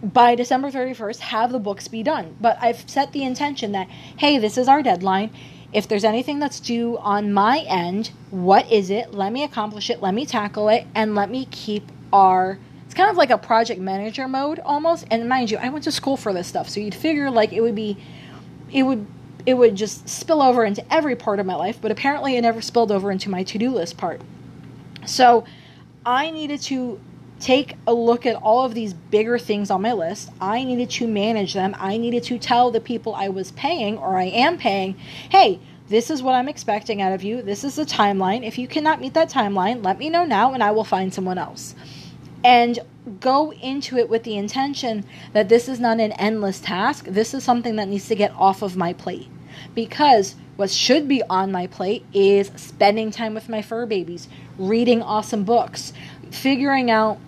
by 0.03 0.35
December 0.35 0.71
31st, 0.71 1.19
have 1.19 1.53
the 1.53 1.59
books 1.59 1.89
be 1.89 2.03
done. 2.03 2.37
But 2.41 2.57
I've 2.61 2.89
set 2.89 3.13
the 3.13 3.23
intention 3.23 3.73
that, 3.73 3.89
hey, 4.17 4.39
this 4.39 4.57
is 4.57 4.67
our 4.67 4.83
deadline. 4.83 5.31
If 5.73 5.89
there's 5.89 6.05
anything 6.05 6.39
that's 6.39 6.61
due 6.61 6.97
on 6.99 7.35
my 7.35 7.59
end, 7.61 8.13
what 8.31 8.71
is 8.73 8.89
it? 8.89 9.13
Let 9.13 9.33
me 9.33 9.45
accomplish 9.45 9.91
it, 9.91 10.01
let 10.01 10.15
me 10.15 10.25
tackle 10.25 10.71
it, 10.71 10.87
and 10.95 11.15
let 11.15 11.29
me 11.29 11.47
keep 11.51 11.93
our 12.13 12.59
kind 12.97 13.11
of 13.11 13.17
like 13.17 13.31
a 13.31 13.39
project 13.39 13.81
manager 13.81 14.27
mode 14.27 14.59
almost. 14.65 15.07
And 15.11 15.29
mind 15.29 15.51
you, 15.51 15.59
I 15.59 15.69
went 15.69 15.85
to 15.85 15.93
school 15.93 16.17
for 16.17 16.33
this 16.33 16.49
stuff, 16.49 16.69
so 16.69 16.81
you'd 16.81 16.95
figure 16.95 17.31
like 17.31 17.53
it 17.53 17.61
would 17.61 17.77
be, 17.77 17.97
it 18.73 18.83
would 18.83 19.07
it 19.45 19.55
would 19.55 19.77
just 19.77 20.09
spill 20.09 20.43
over 20.43 20.65
into 20.65 20.85
every 20.93 21.15
part 21.15 21.39
of 21.39 21.47
my 21.47 21.55
life. 21.55 21.79
But 21.81 21.93
apparently, 21.93 22.37
it 22.37 22.43
never 22.43 22.61
spilled 22.61 22.91
over 22.91 23.13
into 23.13 23.31
my 23.31 23.45
to 23.45 23.59
do 23.59 23.71
list 23.71 23.97
part. 23.97 24.21
So 25.05 25.45
I 26.05 26.31
needed 26.31 26.61
to 26.63 27.01
take 27.39 27.77
a 27.87 27.95
look 27.95 28.27
at 28.27 28.35
all 28.35 28.65
of 28.65 28.75
these 28.75 28.93
bigger 28.93 29.39
things 29.39 29.71
on 29.71 29.83
my 29.83 29.93
list. 29.93 30.31
I 30.41 30.65
needed 30.65 30.91
to 30.91 31.07
manage 31.07 31.55
them. 31.55 31.77
I 31.79 31.97
needed 31.97 32.25
to 32.25 32.39
tell 32.39 32.71
the 32.71 32.81
people 32.81 33.15
I 33.15 33.29
was 33.29 33.53
paying 33.53 33.99
or 33.99 34.17
I 34.17 34.25
am 34.25 34.59
paying, 34.59 34.97
hey, 35.31 35.61
this 35.89 36.11
is 36.11 36.23
what 36.23 36.35
I'm 36.35 36.49
expecting 36.49 37.01
out 37.03 37.13
of 37.13 37.23
you. 37.23 37.43
This 37.43 37.63
is 37.63 37.77
the 37.77 37.85
timeline. 37.85 38.45
If 38.45 38.59
you 38.59 38.67
cannot 38.67 39.01
meet 39.01 39.15
that 39.15 39.31
timeline, 39.31 39.85
let 39.85 39.99
me 39.99 40.09
know 40.09 40.25
now 40.25 40.55
and 40.55 40.63
I 40.63 40.73
will 40.73 40.83
find 40.83 41.13
someone 41.13 41.39
else 41.39 41.75
and 42.47 42.79
go 43.19 43.53
into 43.55 43.97
it 43.99 44.09
with 44.09 44.23
the 44.23 44.37
intention 44.37 45.05
that 45.33 45.49
this 45.49 45.69
is 45.69 45.81
not 45.81 45.99
an 45.99 46.13
endless 46.13 46.61
task. 46.61 47.05
This 47.07 47.35
is 47.35 47.43
something 47.43 47.75
that 47.75 47.89
needs 47.89 48.07
to 48.07 48.15
get 48.15 48.33
off 48.37 48.63
of 48.63 48.77
my 48.77 48.93
plate. 48.93 49.27
Because 49.75 50.37
what 50.55 50.71
should 50.71 51.09
be 51.09 51.25
on 51.25 51.51
my 51.51 51.67
plate 51.67 52.07
is 52.15 52.53
spending 52.55 53.11
time 53.11 53.35
with 53.35 53.49
my 53.49 53.63
fur 53.63 53.85
babies, 53.85 54.29
reading 54.59 55.03
awesome 55.03 55.43
books, 55.43 55.93
figuring 56.31 56.89
out 56.89 57.19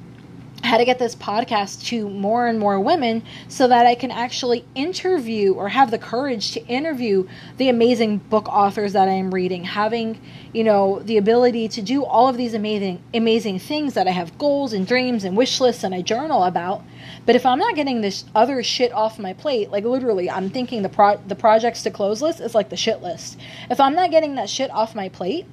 how 0.63 0.77
to 0.77 0.85
get 0.85 0.99
this 0.99 1.15
podcast 1.15 1.85
to 1.87 2.09
more 2.09 2.47
and 2.47 2.59
more 2.59 2.81
women 2.81 3.23
so 3.49 3.69
that 3.69 3.87
I 3.87 3.95
can 3.95 4.11
actually 4.11 4.65
interview 4.75 5.55
or 5.55 5.69
have 5.69 5.91
the 5.91 5.99
courage 5.99 6.53
to 6.53 6.67
interview 6.67 7.29
the 7.57 7.69
amazing 7.69 8.19
book 8.19 8.49
authors 8.49 8.93
that 8.93 9.09
I 9.09 9.13
am 9.13 9.33
reading, 9.33 9.65
having, 9.65 10.21
you 10.53 10.65
know, 10.65 10.99
the 11.01 11.17
ability 11.17 11.69
to 11.69 11.83
do 11.83 12.05
all 12.05 12.29
of 12.29 12.37
these 12.37 12.55
amazing 12.55 13.03
amazing 13.15 13.59
things 13.61 13.95
that 13.95 14.09
I 14.09 14.11
have 14.11 14.37
goals 14.39 14.73
and 14.73 14.87
dreams 14.87 15.25
and 15.25 15.37
wish 15.37 15.61
lists 15.61 15.85
and 15.85 15.95
I 15.95 16.03
journal 16.03 16.43
about. 16.45 16.83
But 17.25 17.37
if 17.37 17.47
I'm 17.47 17.59
not 17.59 17.77
getting 17.77 18.01
this 18.01 18.25
other 18.35 18.63
shit 18.63 18.93
off 18.93 19.19
my 19.19 19.33
plate, 19.33 19.71
like 19.71 19.85
literally 19.85 20.29
I'm 20.29 20.51
thinking 20.51 20.83
the 20.83 20.89
pro- 20.89 21.21
the 21.29 21.37
projects 21.37 21.83
to 21.85 21.91
close 21.91 22.21
list 22.21 22.41
is 22.41 22.55
like 22.55 22.69
the 22.69 22.77
shit 22.77 23.01
list. 23.01 23.39
If 23.71 23.81
I'm 23.81 23.95
not 23.95 24.11
getting 24.11 24.35
that 24.35 24.51
shit 24.51 24.71
off 24.71 24.95
my 24.95 25.09
plate, 25.09 25.47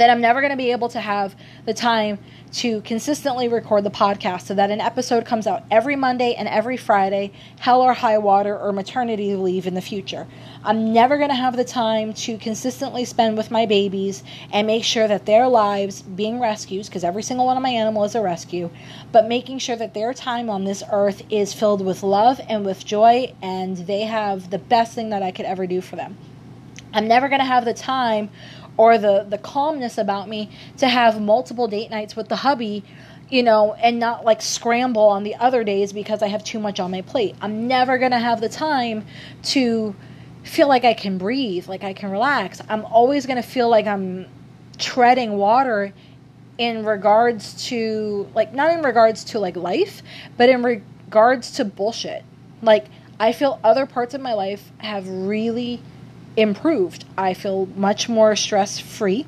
then 0.00 0.10
I'm 0.10 0.20
never 0.20 0.40
going 0.40 0.50
to 0.50 0.56
be 0.56 0.72
able 0.72 0.88
to 0.90 1.00
have 1.00 1.34
the 1.64 1.74
time 1.74 2.18
to 2.52 2.82
consistently 2.82 3.48
record 3.48 3.82
the 3.84 3.90
podcast 3.90 4.42
so 4.42 4.54
that 4.54 4.70
an 4.70 4.80
episode 4.80 5.24
comes 5.24 5.46
out 5.46 5.64
every 5.70 5.96
Monday 5.96 6.34
and 6.34 6.46
every 6.46 6.76
Friday, 6.76 7.32
hell 7.58 7.80
or 7.80 7.94
high 7.94 8.18
water 8.18 8.58
or 8.58 8.72
maternity 8.72 9.34
leave 9.34 9.66
in 9.66 9.74
the 9.74 9.80
future. 9.80 10.26
I'm 10.62 10.92
never 10.92 11.16
going 11.16 11.30
to 11.30 11.34
have 11.34 11.56
the 11.56 11.64
time 11.64 12.12
to 12.14 12.36
consistently 12.38 13.04
spend 13.04 13.36
with 13.36 13.50
my 13.50 13.64
babies 13.64 14.22
and 14.52 14.66
make 14.66 14.84
sure 14.84 15.08
that 15.08 15.24
their 15.24 15.48
lives 15.48 16.02
being 16.02 16.40
rescues, 16.40 16.88
because 16.88 17.04
every 17.04 17.22
single 17.22 17.46
one 17.46 17.56
of 17.56 17.62
my 17.62 17.70
animals 17.70 18.10
is 18.10 18.16
a 18.16 18.22
rescue, 18.22 18.70
but 19.12 19.28
making 19.28 19.58
sure 19.58 19.76
that 19.76 19.94
their 19.94 20.12
time 20.12 20.50
on 20.50 20.64
this 20.64 20.82
earth 20.92 21.22
is 21.30 21.52
filled 21.52 21.84
with 21.84 22.02
love 22.02 22.40
and 22.48 22.64
with 22.64 22.84
joy 22.84 23.32
and 23.40 23.78
they 23.78 24.02
have 24.02 24.50
the 24.50 24.58
best 24.58 24.94
thing 24.94 25.10
that 25.10 25.22
I 25.22 25.30
could 25.30 25.46
ever 25.46 25.66
do 25.66 25.80
for 25.80 25.96
them. 25.96 26.16
I'm 26.94 27.08
never 27.08 27.28
going 27.28 27.40
to 27.40 27.46
have 27.46 27.64
the 27.64 27.72
time 27.72 28.28
or 28.76 28.98
the 28.98 29.26
the 29.28 29.38
calmness 29.38 29.98
about 29.98 30.28
me 30.28 30.50
to 30.78 30.88
have 30.88 31.20
multiple 31.20 31.68
date 31.68 31.90
nights 31.90 32.16
with 32.16 32.28
the 32.28 32.36
hubby 32.36 32.84
you 33.28 33.42
know 33.42 33.74
and 33.74 33.98
not 33.98 34.24
like 34.24 34.42
scramble 34.42 35.02
on 35.02 35.22
the 35.22 35.34
other 35.36 35.64
days 35.64 35.92
because 35.92 36.22
i 36.22 36.26
have 36.26 36.44
too 36.44 36.58
much 36.58 36.80
on 36.80 36.90
my 36.90 37.00
plate. 37.02 37.34
I'm 37.40 37.66
never 37.66 37.98
going 37.98 38.10
to 38.12 38.18
have 38.18 38.40
the 38.40 38.48
time 38.48 39.06
to 39.44 39.94
feel 40.42 40.68
like 40.68 40.84
i 40.84 40.94
can 40.94 41.18
breathe 41.18 41.66
like 41.68 41.84
i 41.84 41.92
can 41.92 42.10
relax. 42.10 42.60
I'm 42.68 42.84
always 42.84 43.26
going 43.26 43.40
to 43.40 43.48
feel 43.48 43.68
like 43.68 43.86
i'm 43.86 44.26
treading 44.78 45.36
water 45.36 45.92
in 46.58 46.84
regards 46.84 47.66
to 47.68 48.28
like 48.34 48.52
not 48.52 48.72
in 48.72 48.82
regards 48.82 49.24
to 49.24 49.38
like 49.38 49.56
life 49.56 50.02
but 50.36 50.48
in 50.48 50.62
regards 50.62 51.52
to 51.52 51.64
bullshit. 51.64 52.24
Like 52.60 52.86
i 53.20 53.32
feel 53.32 53.60
other 53.62 53.86
parts 53.86 54.14
of 54.14 54.20
my 54.20 54.34
life 54.34 54.72
have 54.78 55.08
really 55.08 55.80
improved. 56.36 57.04
I 57.16 57.34
feel 57.34 57.66
much 57.76 58.08
more 58.08 58.36
stress 58.36 58.78
free. 58.78 59.26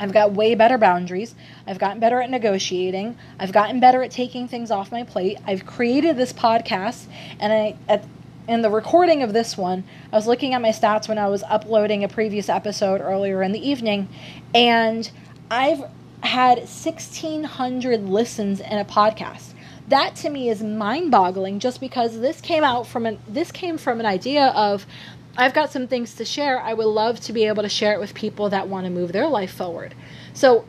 I've 0.00 0.12
got 0.12 0.32
way 0.32 0.54
better 0.54 0.78
boundaries. 0.78 1.34
I've 1.66 1.78
gotten 1.78 1.98
better 2.00 2.20
at 2.20 2.30
negotiating. 2.30 3.16
I've 3.38 3.52
gotten 3.52 3.80
better 3.80 4.02
at 4.02 4.10
taking 4.10 4.46
things 4.46 4.70
off 4.70 4.92
my 4.92 5.02
plate. 5.02 5.38
I've 5.44 5.66
created 5.66 6.16
this 6.16 6.32
podcast, 6.32 7.06
and 7.40 7.52
I 7.52 7.76
at 7.88 8.04
in 8.46 8.62
the 8.62 8.70
recording 8.70 9.22
of 9.22 9.34
this 9.34 9.58
one, 9.58 9.84
I 10.10 10.16
was 10.16 10.26
looking 10.26 10.54
at 10.54 10.62
my 10.62 10.70
stats 10.70 11.06
when 11.06 11.18
I 11.18 11.28
was 11.28 11.42
uploading 11.42 12.02
a 12.02 12.08
previous 12.08 12.48
episode 12.48 13.02
earlier 13.02 13.42
in 13.42 13.52
the 13.52 13.68
evening, 13.68 14.08
and 14.54 15.10
I've 15.50 15.82
had 16.22 16.58
1600 16.58 18.08
listens 18.08 18.60
in 18.60 18.78
a 18.78 18.84
podcast. 18.84 19.52
That 19.88 20.16
to 20.16 20.30
me 20.30 20.48
is 20.48 20.62
mind-boggling 20.62 21.60
just 21.60 21.80
because 21.80 22.20
this 22.20 22.40
came 22.40 22.64
out 22.64 22.86
from 22.86 23.06
an 23.06 23.18
this 23.26 23.50
came 23.50 23.78
from 23.78 24.00
an 24.00 24.06
idea 24.06 24.48
of 24.48 24.86
I've 25.38 25.54
got 25.54 25.70
some 25.70 25.86
things 25.86 26.14
to 26.16 26.24
share. 26.24 26.60
I 26.60 26.74
would 26.74 26.86
love 26.86 27.20
to 27.20 27.32
be 27.32 27.44
able 27.44 27.62
to 27.62 27.68
share 27.68 27.92
it 27.94 28.00
with 28.00 28.12
people 28.12 28.50
that 28.50 28.68
want 28.68 28.84
to 28.86 28.90
move 28.90 29.12
their 29.12 29.28
life 29.28 29.52
forward. 29.52 29.94
So 30.34 30.64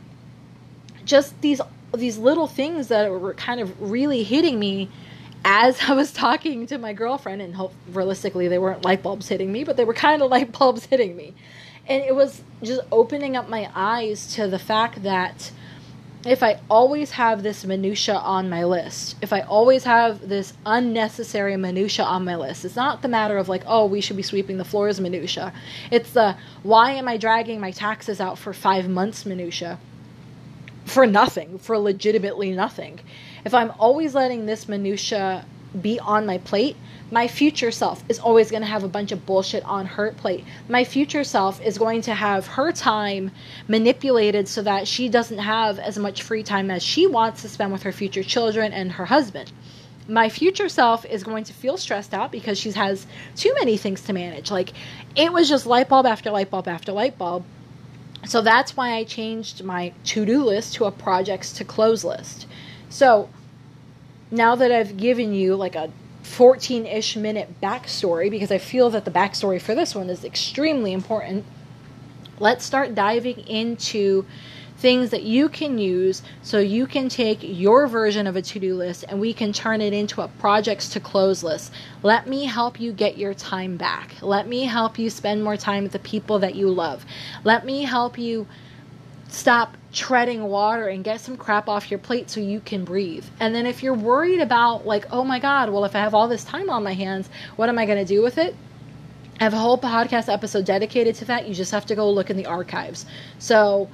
just 1.04 1.42
these 1.42 1.60
these 1.96 2.20
little 2.20 2.46
things 2.46 2.90
that 2.90 3.10
were 3.10 3.34
kind 3.34 3.60
of 3.60 3.82
really 3.82 4.22
hitting 4.22 4.60
me 4.60 4.90
as 5.44 5.80
I 5.88 5.94
was 5.94 6.12
talking 6.12 6.68
to 6.68 6.78
my 6.78 6.94
girlfriend, 6.94 7.42
and 7.42 7.56
hope, 7.56 7.74
realistically, 7.92 8.48
they 8.48 8.60
weren't 8.60 8.86
light 8.86 9.02
bulbs 9.02 9.28
hitting 9.28 9.52
me, 9.52 9.64
but 9.64 9.76
they 9.76 9.86
were 9.86 9.94
kind 9.94 10.22
of 10.22 10.30
light 10.32 10.52
bulbs 10.52 10.86
hitting 10.86 11.16
me. 11.16 11.34
And 11.88 12.04
it 12.04 12.14
was 12.14 12.44
just 12.62 12.82
opening 12.92 13.36
up 13.36 13.50
my 13.50 13.70
eyes 13.74 14.36
to 14.36 14.48
the 14.48 14.60
fact 14.60 15.02
that 15.02 15.52
if 16.26 16.44
I 16.44 16.60
always 16.70 17.12
have 17.12 17.44
this 17.44 17.64
minutia 17.64 18.16
on 18.16 18.50
my 18.50 18.66
list, 18.66 19.16
if 19.22 19.32
I 19.32 19.42
always 19.42 19.86
have 19.86 20.28
this 20.28 20.54
unnecessary 20.66 21.56
minutia 21.56 22.04
on 22.04 22.26
my 22.26 22.36
list, 22.36 22.66
it's 22.66 22.76
not 22.76 23.02
the 23.02 23.08
matter 23.08 23.38
of 23.38 23.48
like, 23.48 23.64
oh, 23.66 23.86
we 23.86 24.02
should 24.02 24.18
be 24.18 24.24
sweeping 24.24 24.58
the 24.58 24.66
floors 24.66 25.00
minutia. 25.00 25.54
It's 25.92 26.12
the 26.12 26.36
why 26.64 26.92
am 26.92 27.08
I 27.08 27.16
dragging 27.16 27.62
my 27.62 27.72
taxes 27.72 28.20
out 28.20 28.38
for 28.38 28.54
five 28.54 28.90
months 28.90 29.26
minutia? 29.26 29.80
For 30.86 31.06
nothing, 31.06 31.58
for 31.58 31.78
legitimately 31.78 32.52
nothing. 32.52 33.00
If 33.46 33.54
I'm 33.54 33.72
always 33.80 34.14
letting 34.14 34.46
this 34.46 34.68
minutia 34.68 35.46
be 35.82 36.00
on 36.00 36.26
my 36.26 36.38
plate, 36.40 36.78
my 37.12 37.28
future 37.28 37.72
self 37.72 38.04
is 38.10 38.20
always 38.20 38.52
going 38.52 38.62
to 38.62 38.68
have 38.68 38.84
a 38.84 38.88
bunch 38.88 39.12
of 39.12 39.26
bullshit 39.26 39.64
on 39.66 39.86
her 39.86 40.12
plate. 40.14 40.46
My 40.68 40.84
future 40.84 41.24
self 41.24 41.62
is 41.62 41.78
going 41.78 42.02
to 42.04 42.14
have 42.14 42.48
her 42.48 42.72
time 42.72 43.32
manipulated 43.68 44.48
so 44.48 44.62
that 44.64 44.88
she 44.88 45.10
doesn't 45.10 45.40
have 45.40 45.80
as 45.80 45.98
much 45.98 46.24
free 46.24 46.44
time 46.44 46.72
as 46.72 46.84
she 46.84 47.08
wants 47.08 47.42
to 47.44 47.50
spend 47.50 47.72
with 47.72 47.84
her 47.84 47.92
future 47.92 48.24
children 48.24 48.74
and 48.74 48.94
her 48.94 49.06
husband. 49.06 49.52
My 50.08 50.30
future 50.30 50.70
self 50.70 51.06
is 51.06 51.24
going 51.24 51.46
to 51.46 51.54
feel 51.54 51.78
stressed 51.78 52.14
out 52.14 52.32
because 52.32 52.58
she 52.60 52.72
has 52.72 53.08
too 53.36 53.54
many 53.60 53.78
things 53.78 54.02
to 54.04 54.14
manage. 54.14 54.52
Like, 54.52 54.74
it 55.16 55.32
was 55.34 55.50
just 55.50 55.66
light 55.68 55.90
bulb 55.90 56.06
after 56.08 56.32
light 56.32 56.50
bulb 56.52 56.68
after 56.68 56.92
light 56.92 57.18
bulb 57.18 57.46
So 58.26 58.42
that's 58.42 58.76
why 58.76 58.94
I 58.94 59.04
changed 59.04 59.64
my 59.64 59.94
to 60.06 60.26
do 60.26 60.44
list 60.44 60.76
to 60.76 60.86
a 60.86 60.92
projects 60.92 61.54
to 61.54 61.66
close 61.66 62.04
list. 62.04 62.48
So 62.90 63.30
now 64.32 64.56
that 64.56 64.72
I've 64.72 64.98
given 64.98 65.34
you 65.34 65.56
like 65.56 65.76
a 65.76 65.92
14 66.24 66.86
ish 66.86 67.16
minute 67.16 67.62
backstory, 67.62 68.30
because 68.30 68.52
I 68.52 68.58
feel 68.58 68.90
that 68.92 69.06
the 69.06 69.12
backstory 69.12 69.62
for 69.62 69.74
this 69.74 69.96
one 69.96 70.10
is 70.10 70.24
extremely 70.24 70.94
important, 70.94 71.46
let's 72.40 72.64
start 72.64 72.96
diving 72.96 73.40
into 73.48 74.26
things 74.78 75.10
that 75.10 75.24
you 75.24 75.50
can 75.50 75.78
use 75.78 76.22
so 76.42 76.58
you 76.58 76.88
can 76.88 77.10
take 77.10 77.40
your 77.42 77.86
version 77.86 78.26
of 78.28 78.38
a 78.38 78.42
to 78.42 78.60
do 78.60 78.76
list 78.76 79.04
and 79.10 79.20
we 79.20 79.34
can 79.34 79.52
turn 79.52 79.82
it 79.82 79.92
into 79.92 80.22
a 80.22 80.28
projects 80.40 80.88
to 80.88 81.00
close 81.02 81.44
list. 81.44 81.74
Let 82.02 82.28
me 82.28 82.46
help 82.46 82.80
you 82.80 82.94
get 82.94 83.18
your 83.18 83.34
time 83.34 83.76
back. 83.76 84.16
Let 84.22 84.48
me 84.48 84.64
help 84.64 84.98
you 84.98 85.10
spend 85.10 85.44
more 85.44 85.58
time 85.58 85.84
with 85.84 85.92
the 85.92 86.00
people 86.00 86.40
that 86.40 86.56
you 86.56 86.70
love. 86.70 87.06
Let 87.44 87.66
me 87.66 87.84
help 87.84 88.18
you 88.18 88.48
stop 89.30 89.78
treading 89.94 90.44
water 90.44 90.88
and 90.88 91.04
get 91.04 91.22
some 91.22 91.38
crap 91.38 91.70
off 91.70 91.90
your 91.90 92.00
plate 92.00 92.30
so 92.30 92.40
you 92.40 92.60
can 92.60 92.84
breathe. 92.84 93.26
And 93.40 93.54
then 93.56 93.66
if 93.66 93.82
you're 93.82 93.94
worried 93.94 94.42
about, 94.42 94.86
like, 94.86 95.06
oh 95.12 95.24
my 95.24 95.40
God, 95.40 95.70
well, 95.70 95.86
if 95.86 95.96
I 95.96 96.00
have 96.00 96.14
all 96.14 96.28
this 96.28 96.44
time 96.44 96.70
on 96.70 96.84
my 96.84 96.94
hands, 96.94 97.30
what 97.56 97.70
am 97.70 97.80
I 97.80 97.86
going 97.86 97.98
to 97.98 98.06
do 98.06 98.22
with 98.22 98.38
it? 98.38 98.56
I 99.40 99.44
have 99.44 99.54
a 99.54 99.58
whole 99.58 99.78
podcast 99.78 100.32
episode 100.32 100.66
dedicated 100.66 101.16
to 101.16 101.26
that. 101.26 101.48
You 101.48 101.54
just 101.54 101.72
have 101.72 101.86
to 101.88 101.96
go 101.96 102.10
look 102.12 102.30
in 102.30 102.38
the 102.38 102.46
archives. 102.46 103.06
So, 103.38 103.90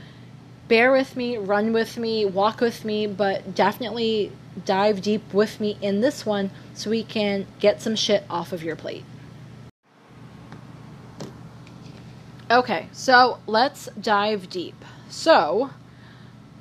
bear 0.68 0.92
with 0.92 1.16
me, 1.16 1.38
run 1.38 1.72
with 1.72 1.98
me, 1.98 2.26
walk 2.26 2.62
with 2.62 2.84
me, 2.84 3.06
but 3.06 3.54
definitely 3.54 4.32
dive 4.66 5.02
deep 5.02 5.34
with 5.34 5.60
me 5.60 5.78
in 5.82 6.02
this 6.02 6.26
one 6.26 6.50
so 6.74 6.90
we 6.90 7.04
can 7.04 7.46
get 7.60 7.82
some 7.82 7.96
shit 7.96 8.24
off 8.30 8.54
of 8.54 8.64
your 8.64 8.76
plate. 8.76 9.04
Okay, 12.50 12.88
so 12.92 13.40
let's 13.48 13.90
dive 14.00 14.50
deep. 14.50 14.86
So, 15.10 15.70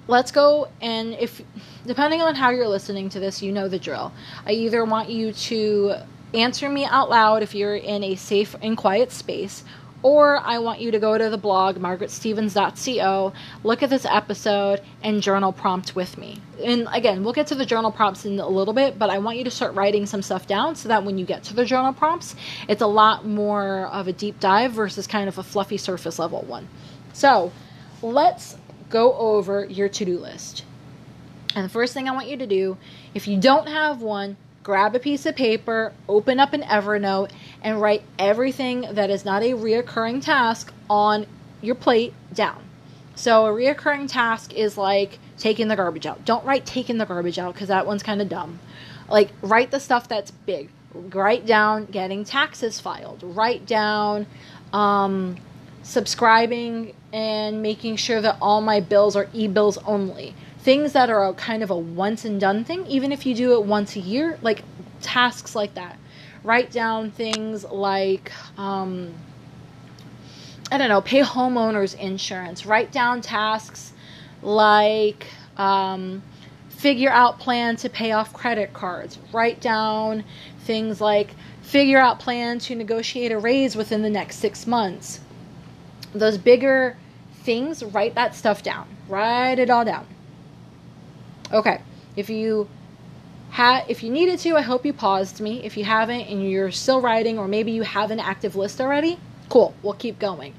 let's 0.07 0.31
go 0.31 0.69
and 0.81 1.15
if 1.15 1.41
depending 1.87 2.21
on 2.21 2.35
how 2.35 2.51
you're 2.51 2.69
listening 2.69 3.09
to 3.11 3.21
this, 3.21 3.43
you 3.43 3.53
know 3.53 3.69
the 3.69 3.79
drill. 3.79 4.13
I 4.47 4.53
either 4.53 4.85
want 4.85 5.09
you 5.09 5.33
to 5.33 5.97
answer 6.35 6.69
me 6.69 6.85
out 6.85 7.11
loud 7.11 7.43
if 7.43 7.55
you're 7.55 7.77
in 7.77 8.03
a 8.03 8.17
safe 8.17 8.57
and 8.61 8.77
quiet 8.77 9.13
space 9.13 9.65
or 10.05 10.39
I 10.39 10.59
want 10.59 10.83
you 10.83 10.91
to 10.91 10.99
go 10.99 11.17
to 11.17 11.31
the 11.31 11.39
blog, 11.39 11.77
margaretstevens.co, 11.77 13.33
look 13.63 13.83
at 13.83 13.89
this 13.89 14.05
episode, 14.05 14.83
and 15.03 15.23
journal 15.23 15.51
prompt 15.51 15.97
with 15.97 16.19
me. 16.19 16.43
And 16.63 16.87
again, 16.93 17.25
we'll 17.25 17.33
get 17.33 17.47
to 17.47 17.55
the 17.55 17.65
journal 17.65 17.91
prompts 17.91 18.27
in 18.27 18.39
a 18.39 18.47
little 18.47 18.75
bit, 18.75 18.99
but 18.99 19.09
I 19.09 19.19
want 19.19 19.39
you 19.39 19.45
to 19.45 19.51
start 19.51 19.75
writing 19.75 20.05
some 20.05 20.21
stuff 20.21 20.47
down 20.47 20.77
so 20.77 20.91
that 20.91 21.05
when 21.05 21.17
you 21.17 21.25
get 21.25 21.43
to 21.45 21.55
the 21.55 21.65
journal 21.65 21.95
prompts, 21.95 22.37
it's 22.69 22.83
a 22.83 22.87
lot 22.87 23.25
more 23.25 23.87
of 23.87 24.07
a 24.07 24.13
deep 24.13 24.39
dive 24.41 24.73
versus 24.73 25.07
kind 25.07 25.27
of 25.27 25.39
a 25.39 25.43
fluffy 25.43 25.79
surface 25.79 26.19
level 26.19 26.43
one. 26.43 26.69
So 27.15 27.51
let's 28.05 28.57
go 28.91 29.15
over 29.15 29.65
your 29.65 29.89
to 29.89 30.05
do 30.05 30.19
list. 30.19 30.65
And 31.57 31.65
the 31.65 31.69
first 31.69 31.95
thing 31.95 32.09
I 32.09 32.13
want 32.13 32.29
you 32.29 32.37
to 32.37 32.47
do, 32.47 32.77
if 33.15 33.27
you 33.27 33.41
don't 33.41 33.69
have 33.69 34.03
one, 34.03 34.37
grab 34.63 34.95
a 34.95 34.99
piece 34.99 35.25
of 35.25 35.37
paper, 35.37 35.93
open 36.09 36.39
up 36.39 36.53
an 36.53 36.63
Evernote, 36.63 37.31
and 37.63 37.81
write 37.81 38.03
everything 38.19 38.87
that 38.93 39.11
is 39.11 39.25
not 39.25 39.43
a 39.43 39.53
reoccurring 39.53 40.23
task 40.23 40.73
on 40.91 41.27
your 41.63 41.75
plate 41.75 42.13
down. 42.33 42.63
So, 43.15 43.47
a 43.47 43.51
reoccurring 43.51 44.11
task 44.11 44.53
is 44.53 44.77
like 44.77 45.19
taking 45.39 45.69
the 45.69 45.77
garbage 45.77 46.07
out. 46.07 46.25
Don't 46.25 46.45
write 46.45 46.67
taking 46.67 46.99
the 46.99 47.07
garbage 47.07 47.39
out 47.39 47.55
because 47.55 47.69
that 47.69 47.87
one's 47.87 48.03
kind 48.03 48.21
of 48.21 48.29
dumb. 48.29 48.59
Like, 49.09 49.31
write 49.41 49.71
the 49.71 49.81
stuff 49.81 50.09
that's 50.09 50.31
big. 50.31 50.71
Write 50.93 51.47
down 51.47 51.87
getting 51.87 52.25
taxes 52.25 52.81
filed. 52.81 53.21
Write 53.23 53.67
down 53.67 54.27
um, 54.73 55.37
subscribing 55.85 56.93
and 57.13 57.63
making 57.63 57.95
sure 57.95 58.21
that 58.21 58.37
all 58.41 58.61
my 58.61 58.81
bills 58.81 59.15
are 59.15 59.29
e 59.33 59.47
bills 59.47 59.79
only 59.87 60.35
things 60.65 60.95
that 60.95 61.11
are 61.11 61.29
a 61.29 61.35
kind 61.35 61.63
of 61.63 61.71
a 61.71 61.77
once 61.77 62.25
and 62.25 62.41
done 62.41 62.65
thing, 62.65 62.87
even 62.87 63.13
if 63.13 63.27
you 63.27 63.35
do 63.35 63.53
it 63.53 63.65
once 63.65 63.97
a 63.97 64.01
year, 64.01 64.39
like 64.41 64.65
tasks 65.03 65.55
like 65.55 65.75
that. 65.75 65.99
Write 66.43 66.71
down 66.71 67.11
things 67.11 67.65
like, 67.65 68.33
um, 68.59 69.13
I 70.73 70.79
don't 70.79 70.89
know, 70.89 71.03
pay 71.03 71.21
homeowners 71.21 71.95
insurance. 71.99 72.65
Write 72.65 72.91
down 72.93 73.21
tasks 73.21 73.93
like 74.41 75.27
um, 75.59 76.23
figure 76.71 77.11
out 77.11 77.39
plan 77.39 77.77
to 77.77 77.91
pay 77.91 78.13
off 78.13 78.33
credit 78.33 78.73
cards. 78.73 79.19
Write 79.35 79.61
down 79.61 80.25
things 80.61 80.99
like 80.99 81.35
figure 81.61 81.99
out 81.99 82.21
plan 82.21 82.59
to 82.61 82.75
negotiate 82.75 83.33
a 83.33 83.39
raise 83.39 83.77
within 83.77 84.01
the 84.01 84.11
next 84.11 84.37
six 84.37 84.67
months. 84.67 85.21
Those 86.15 86.39
bigger 86.39 86.97
things, 87.43 87.83
write 87.83 88.15
that 88.15 88.35
stuff 88.35 88.63
down. 88.63 88.89
Write 89.09 89.59
it 89.59 89.69
all 89.69 89.85
down. 89.85 90.07
Okay. 91.53 91.81
If 92.17 92.31
you 92.31 92.69
had 93.51 93.85
if 93.89 94.03
you 94.03 94.11
needed 94.11 94.39
to, 94.41 94.57
I 94.57 94.63
hope 94.63 94.87
you 94.87 94.93
paused 94.93 95.41
me. 95.41 95.63
If 95.65 95.77
you 95.77 95.85
haven't 95.85 96.23
and 96.23 96.49
you're 96.49 96.71
still 96.71 97.01
writing 97.01 97.39
or 97.39 97.47
maybe 97.47 97.73
you 97.73 97.83
have 97.83 98.11
an 98.11 98.21
active 98.21 98.57
list 98.57 98.81
already, 98.81 99.19
cool. 99.49 99.75
We'll 99.83 99.95
keep 99.95 100.19
going. 100.19 100.55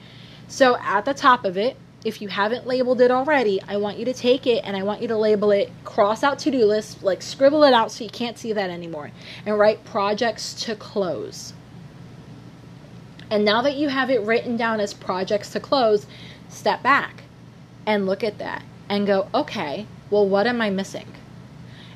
So 0.48 0.78
at 0.78 1.06
the 1.06 1.14
top 1.14 1.44
of 1.46 1.58
it, 1.58 1.78
if 2.06 2.22
you 2.22 2.28
haven't 2.28 2.68
labeled 2.68 3.02
it 3.02 3.10
already, 3.10 3.60
I 3.68 3.78
want 3.78 3.98
you 3.98 4.06
to 4.06 4.14
take 4.14 4.46
it 4.46 4.64
and 4.64 4.78
I 4.78 4.84
want 4.84 5.02
you 5.02 5.08
to 5.08 5.18
label 5.18 5.50
it 5.52 5.72
cross 5.84 6.24
out 6.24 6.38
to 6.40 6.52
do 6.52 6.64
list, 6.66 7.02
like 7.02 7.24
scribble 7.24 7.64
it 7.64 7.74
out 7.74 7.92
so 7.92 8.04
you 8.04 8.12
can't 8.12 8.38
see 8.38 8.54
that 8.54 8.70
anymore, 8.70 9.10
and 9.46 9.58
write 9.58 9.84
projects 9.86 10.54
to 10.66 10.76
close. 10.76 11.54
And 13.30 13.44
now 13.44 13.62
that 13.62 13.76
you 13.76 13.90
have 13.90 14.10
it 14.10 14.22
written 14.22 14.58
down 14.58 14.80
as 14.80 14.94
projects 14.94 15.52
to 15.52 15.60
close, 15.60 16.06
step 16.50 16.84
back 16.84 17.24
and 17.86 18.06
look 18.06 18.24
at 18.24 18.38
that 18.38 18.64
and 18.90 19.08
go, 19.08 19.28
okay, 19.34 19.88
well, 20.10 20.28
what 20.28 20.48
am 20.48 20.62
I 20.62 20.70
missing? 20.70 21.08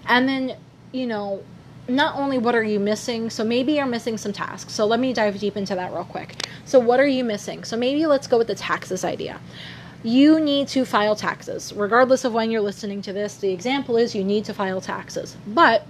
And 0.07 0.27
then, 0.27 0.55
you 0.91 1.05
know, 1.05 1.43
not 1.87 2.15
only 2.15 2.37
what 2.37 2.55
are 2.55 2.63
you 2.63 2.79
missing, 2.79 3.29
so 3.29 3.43
maybe 3.43 3.73
you're 3.73 3.85
missing 3.85 4.17
some 4.17 4.33
tasks. 4.33 4.73
So 4.73 4.85
let 4.85 4.99
me 4.99 5.13
dive 5.13 5.39
deep 5.39 5.57
into 5.57 5.75
that 5.75 5.91
real 5.91 6.03
quick. 6.03 6.35
So, 6.65 6.79
what 6.79 6.99
are 6.99 7.07
you 7.07 7.23
missing? 7.23 7.63
So, 7.63 7.75
maybe 7.77 8.05
let's 8.05 8.27
go 8.27 8.37
with 8.37 8.47
the 8.47 8.55
taxes 8.55 9.03
idea. 9.03 9.39
You 10.03 10.39
need 10.39 10.67
to 10.69 10.85
file 10.85 11.15
taxes. 11.15 11.73
Regardless 11.73 12.25
of 12.25 12.33
when 12.33 12.51
you're 12.51 12.61
listening 12.61 13.01
to 13.03 13.13
this, 13.13 13.37
the 13.37 13.51
example 13.51 13.97
is 13.97 14.15
you 14.15 14.23
need 14.23 14.45
to 14.45 14.53
file 14.53 14.81
taxes. 14.81 15.35
But 15.47 15.85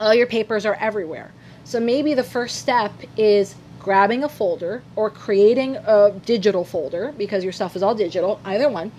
all 0.00 0.14
your 0.14 0.26
papers 0.26 0.66
are 0.66 0.74
everywhere. 0.74 1.30
So, 1.64 1.78
maybe 1.80 2.14
the 2.14 2.24
first 2.24 2.58
step 2.58 2.92
is 3.16 3.54
grabbing 3.86 4.24
a 4.24 4.28
folder 4.28 4.82
or 4.96 5.08
creating 5.08 5.76
a 5.76 6.10
digital 6.26 6.64
folder 6.64 7.14
because 7.16 7.44
your 7.44 7.52
stuff 7.52 7.76
is 7.76 7.84
all 7.84 7.94
digital, 7.94 8.40
either 8.44 8.68
one 8.68 8.90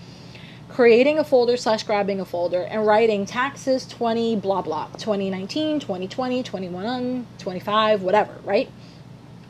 creating 0.70 1.20
a 1.20 1.24
folder 1.26 1.58
slash 1.58 1.84
grabbing 1.84 2.22
a 2.22 2.26
folder 2.26 2.62
and 2.62 2.86
writing 2.86 3.26
taxes 3.26 3.86
20 3.88 4.38
blah 4.38 4.62
blah 4.62 4.88
2019 4.94 5.80
2020 5.82 6.44
21 6.44 7.28
25 7.38 8.02
whatever 8.02 8.34
right? 8.46 8.70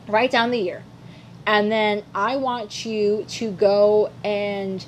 Write 0.08 0.32
down 0.32 0.50
the 0.50 0.58
year. 0.58 0.82
And 1.46 1.70
then 1.70 2.02
i 2.16 2.34
want 2.36 2.84
you 2.84 3.24
to 3.28 3.52
go 3.52 4.10
and 4.24 4.84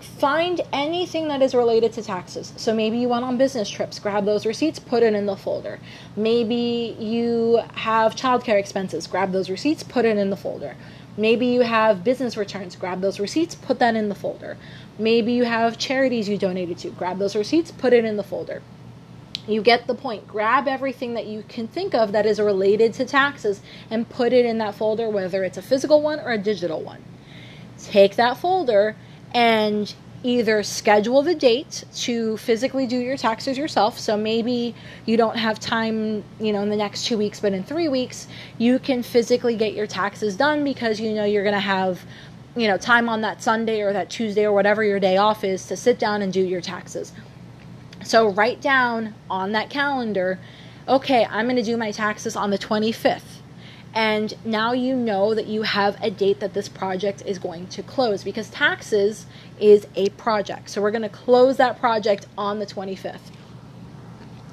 find 0.00 0.60
anything 0.72 1.28
that 1.28 1.42
is 1.42 1.54
related 1.54 1.92
to 1.94 2.02
taxes. 2.02 2.52
So 2.56 2.74
maybe 2.74 2.98
you 2.98 3.08
went 3.08 3.24
on 3.24 3.36
business 3.36 3.68
trips, 3.68 3.98
grab 3.98 4.24
those 4.24 4.46
receipts, 4.46 4.78
put 4.78 5.02
it 5.02 5.14
in 5.14 5.26
the 5.26 5.36
folder. 5.36 5.80
Maybe 6.16 6.96
you 6.98 7.62
have 7.74 8.14
childcare 8.14 8.58
expenses, 8.58 9.06
grab 9.06 9.32
those 9.32 9.50
receipts, 9.50 9.82
put 9.82 10.04
it 10.04 10.16
in 10.16 10.30
the 10.30 10.36
folder. 10.36 10.76
Maybe 11.16 11.46
you 11.46 11.60
have 11.60 12.02
business 12.04 12.38
returns, 12.38 12.74
grab 12.74 13.02
those 13.02 13.20
receipts, 13.20 13.54
put 13.54 13.78
that 13.80 13.94
in 13.94 14.08
the 14.08 14.14
folder. 14.14 14.56
Maybe 14.98 15.32
you 15.32 15.44
have 15.44 15.76
charities 15.76 16.28
you 16.28 16.38
donated 16.38 16.78
to. 16.78 16.90
Grab 16.90 17.18
those 17.18 17.36
receipts, 17.36 17.70
put 17.70 17.92
it 17.92 18.04
in 18.04 18.16
the 18.16 18.22
folder. 18.22 18.62
You 19.46 19.60
get 19.60 19.86
the 19.86 19.94
point. 19.94 20.26
Grab 20.26 20.68
everything 20.68 21.14
that 21.14 21.26
you 21.26 21.44
can 21.48 21.66
think 21.66 21.94
of 21.94 22.12
that 22.12 22.24
is 22.24 22.40
related 22.40 22.94
to 22.94 23.04
taxes 23.04 23.60
and 23.90 24.08
put 24.08 24.32
it 24.32 24.46
in 24.46 24.58
that 24.58 24.74
folder, 24.74 25.10
whether 25.10 25.44
it's 25.44 25.58
a 25.58 25.62
physical 25.62 26.00
one 26.00 26.20
or 26.20 26.30
a 26.30 26.38
digital 26.38 26.80
one. 26.80 27.02
Take 27.76 28.16
that 28.16 28.38
folder 28.38 28.96
and 29.34 29.94
either 30.24 30.62
schedule 30.62 31.22
the 31.22 31.34
date 31.34 31.82
to 31.92 32.36
physically 32.36 32.86
do 32.86 32.96
your 32.96 33.16
taxes 33.16 33.58
yourself. 33.58 33.98
So 33.98 34.16
maybe 34.16 34.74
you 35.04 35.16
don't 35.16 35.36
have 35.36 35.58
time, 35.58 36.22
you 36.38 36.52
know, 36.52 36.62
in 36.62 36.70
the 36.70 36.76
next 36.76 37.06
two 37.06 37.18
weeks, 37.18 37.40
but 37.40 37.52
in 37.52 37.64
three 37.64 37.88
weeks, 37.88 38.28
you 38.56 38.78
can 38.78 39.02
physically 39.02 39.56
get 39.56 39.74
your 39.74 39.88
taxes 39.88 40.36
done 40.36 40.62
because 40.62 41.00
you 41.00 41.12
know 41.12 41.24
you're 41.24 41.42
going 41.42 41.54
to 41.54 41.60
have 41.60 42.04
you 42.54 42.68
know, 42.68 42.76
time 42.76 43.08
on 43.08 43.22
that 43.22 43.42
Sunday 43.42 43.80
or 43.80 43.92
that 43.92 44.10
Tuesday 44.10 44.44
or 44.44 44.52
whatever 44.52 44.84
your 44.84 45.00
day 45.00 45.16
off 45.16 45.44
is 45.44 45.66
to 45.66 45.76
sit 45.76 45.98
down 45.98 46.22
and 46.22 46.32
do 46.32 46.40
your 46.40 46.60
taxes. 46.60 47.12
So 48.04 48.28
write 48.30 48.60
down 48.60 49.14
on 49.30 49.52
that 49.52 49.70
calendar, 49.70 50.38
okay, 50.86 51.24
I'm 51.24 51.46
going 51.46 51.56
to 51.56 51.62
do 51.62 51.76
my 51.76 51.92
taxes 51.92 52.36
on 52.36 52.50
the 52.50 52.58
25th. 52.58 53.31
And 53.94 54.34
now 54.44 54.72
you 54.72 54.96
know 54.96 55.34
that 55.34 55.46
you 55.46 55.62
have 55.62 55.98
a 56.02 56.10
date 56.10 56.40
that 56.40 56.54
this 56.54 56.68
project 56.68 57.22
is 57.26 57.38
going 57.38 57.66
to 57.68 57.82
close 57.82 58.24
because 58.24 58.48
taxes 58.48 59.26
is 59.60 59.86
a 59.94 60.08
project. 60.10 60.70
So 60.70 60.80
we're 60.80 60.90
going 60.90 61.02
to 61.02 61.08
close 61.08 61.58
that 61.58 61.78
project 61.78 62.26
on 62.38 62.58
the 62.58 62.66
25th. 62.66 63.30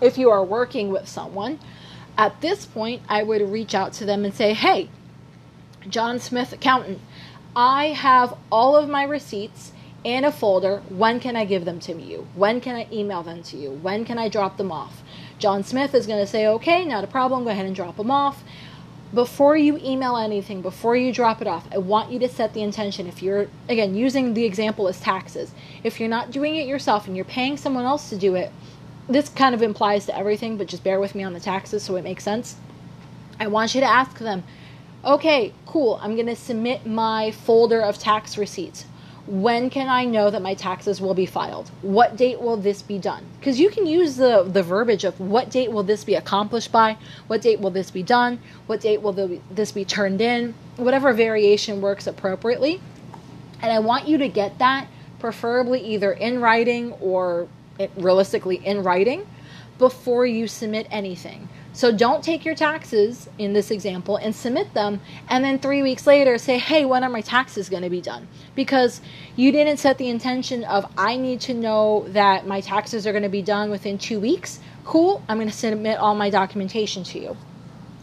If 0.02 0.18
you 0.18 0.30
are 0.30 0.44
working 0.44 0.90
with 0.90 1.08
someone, 1.08 1.60
at 2.18 2.42
this 2.42 2.66
point, 2.66 3.02
I 3.08 3.24
would 3.24 3.42
reach 3.42 3.74
out 3.74 3.94
to 3.94 4.06
them 4.06 4.26
and 4.26 4.34
say, 4.34 4.54
hey, 4.54 4.90
John 5.88 6.20
Smith, 6.20 6.52
accountant, 6.52 7.00
I 7.56 7.88
have 7.88 8.38
all 8.52 8.76
of 8.76 8.90
my 8.90 9.04
receipts 9.04 9.72
in 10.04 10.26
a 10.26 10.32
folder. 10.32 10.82
When 10.90 11.20
can 11.20 11.36
I 11.36 11.46
give 11.46 11.66
them 11.66 11.80
to 11.82 11.94
you? 11.94 12.28
When 12.36 12.60
can 12.62 12.76
I 12.76 12.88
email 12.92 13.24
them 13.24 13.44
to 13.44 13.58
you? 13.58 13.72
When 13.72 14.06
can 14.06 14.18
I 14.18 14.30
drop 14.30 14.58
them 14.58 14.72
off? 14.72 15.02
John 15.40 15.64
Smith 15.64 15.94
is 15.94 16.08
going 16.08 16.20
to 16.20 16.28
say, 16.28 16.48
okay, 16.48 16.86
not 16.86 17.04
a 17.04 17.08
problem, 17.08 17.46
go 17.46 17.50
ahead 17.50 17.66
and 17.66 17.76
drop 17.76 17.98
them 17.98 18.12
off. 18.12 18.44
Before 19.14 19.58
you 19.58 19.78
email 19.78 20.18
anything, 20.18 20.62
before 20.62 20.96
you 20.96 21.12
drop 21.12 21.42
it 21.42 21.48
off, 21.48 21.68
I 21.72 21.80
want 21.80 22.12
you 22.12 22.20
to 22.20 22.30
set 22.30 22.54
the 22.54 22.62
intention. 22.62 23.08
If 23.08 23.24
you're, 23.24 23.48
again, 23.68 23.96
using 23.96 24.36
the 24.36 24.46
example 24.46 24.88
as 24.88 25.00
taxes, 25.00 25.52
if 25.84 26.00
you're 26.00 26.10
not 26.10 26.30
doing 26.30 26.56
it 26.58 26.68
yourself 26.68 27.08
and 27.08 27.16
you're 27.16 27.26
paying 27.26 27.58
someone 27.58 27.86
else 27.86 28.10
to 28.10 28.18
do 28.18 28.36
it, 28.36 28.52
this 29.08 29.28
kind 29.30 29.56
of 29.56 29.64
implies 29.64 30.06
to 30.06 30.16
everything, 30.16 30.58
but 30.58 30.68
just 30.68 30.84
bear 30.84 31.00
with 31.00 31.16
me 31.16 31.24
on 31.24 31.34
the 31.34 31.40
taxes 31.40 31.82
so 31.82 31.96
it 31.96 32.04
makes 32.04 32.24
sense. 32.24 32.58
I 33.40 33.48
want 33.48 33.74
you 33.74 33.82
to 33.82 33.88
ask 33.88 34.20
them, 34.20 34.44
okay, 35.04 35.54
cool, 35.66 36.00
I'm 36.04 36.14
going 36.14 36.28
to 36.28 36.36
submit 36.36 36.86
my 36.86 37.32
folder 37.32 37.82
of 37.82 37.98
tax 37.98 38.38
receipts. 38.38 38.86
When 39.30 39.70
can 39.70 39.88
I 39.88 40.06
know 40.06 40.32
that 40.32 40.42
my 40.42 40.56
taxes 40.56 41.00
will 41.00 41.14
be 41.14 41.28
filed? 41.28 41.70
What 41.84 42.18
date 42.18 42.42
will 42.42 42.58
this 42.58 42.82
be 42.82 42.98
done? 42.98 43.24
Because 43.40 43.60
you 43.60 43.70
can 43.70 43.86
use 43.86 44.16
the, 44.16 44.42
the 44.42 44.64
verbiage 44.64 45.04
of 45.04 45.20
what 45.20 45.52
date 45.52 45.72
will 45.72 45.84
this 45.84 46.04
be 46.04 46.16
accomplished 46.16 46.72
by? 46.72 46.98
What 47.28 47.44
date 47.44 47.60
will 47.60 47.70
this 47.70 47.92
be 47.92 48.02
done? 48.02 48.40
What 48.66 48.82
date 48.82 49.04
will 49.04 49.14
the, 49.14 49.40
this 49.52 49.72
be 49.72 49.86
turned 49.86 50.20
in? 50.20 50.56
Whatever 50.78 51.14
variation 51.14 51.80
works 51.80 52.08
appropriately. 52.08 52.82
And 53.62 53.72
I 53.72 53.78
want 53.78 54.08
you 54.08 54.18
to 54.18 54.28
get 54.28 54.58
that 54.58 54.88
preferably 55.20 55.80
either 55.82 56.12
in 56.12 56.42
writing 56.42 56.94
or 56.94 57.48
realistically 57.98 58.56
in 58.66 58.82
writing 58.82 59.28
before 59.78 60.26
you 60.26 60.48
submit 60.48 60.88
anything. 60.90 61.48
So 61.72 61.92
don't 61.92 62.24
take 62.24 62.44
your 62.46 62.56
taxes 62.56 63.30
in 63.38 63.54
this 63.54 63.72
example 63.72 64.18
and 64.18 64.36
submit 64.36 64.74
them 64.74 65.02
and 65.30 65.46
then 65.46 65.60
3 65.60 65.82
weeks 65.82 66.06
later 66.08 66.38
say, 66.38 66.58
"Hey, 66.58 66.84
when 66.84 67.04
are 67.04 67.10
my 67.10 67.22
taxes 67.22 67.70
going 67.70 67.84
to 67.84 67.90
be 67.90 68.02
done?" 68.02 68.28
Because 68.56 69.02
you 69.36 69.52
didn't 69.52 69.78
set 69.78 69.98
the 69.98 70.10
intention 70.10 70.64
of 70.64 70.92
I 70.98 71.16
need 71.16 71.40
to 71.42 71.54
know 71.54 72.06
that 72.10 72.48
my 72.48 72.60
taxes 72.60 73.06
are 73.08 73.12
going 73.12 73.24
to 73.24 73.30
be 73.30 73.42
done 73.42 73.70
within 73.70 73.98
2 73.98 74.20
weeks. 74.20 74.60
Cool, 74.84 75.22
I'm 75.30 75.38
going 75.38 75.50
to 75.50 75.56
submit 75.56 76.00
all 76.00 76.16
my 76.16 76.30
documentation 76.30 77.04
to 77.06 77.20
you. 77.20 77.38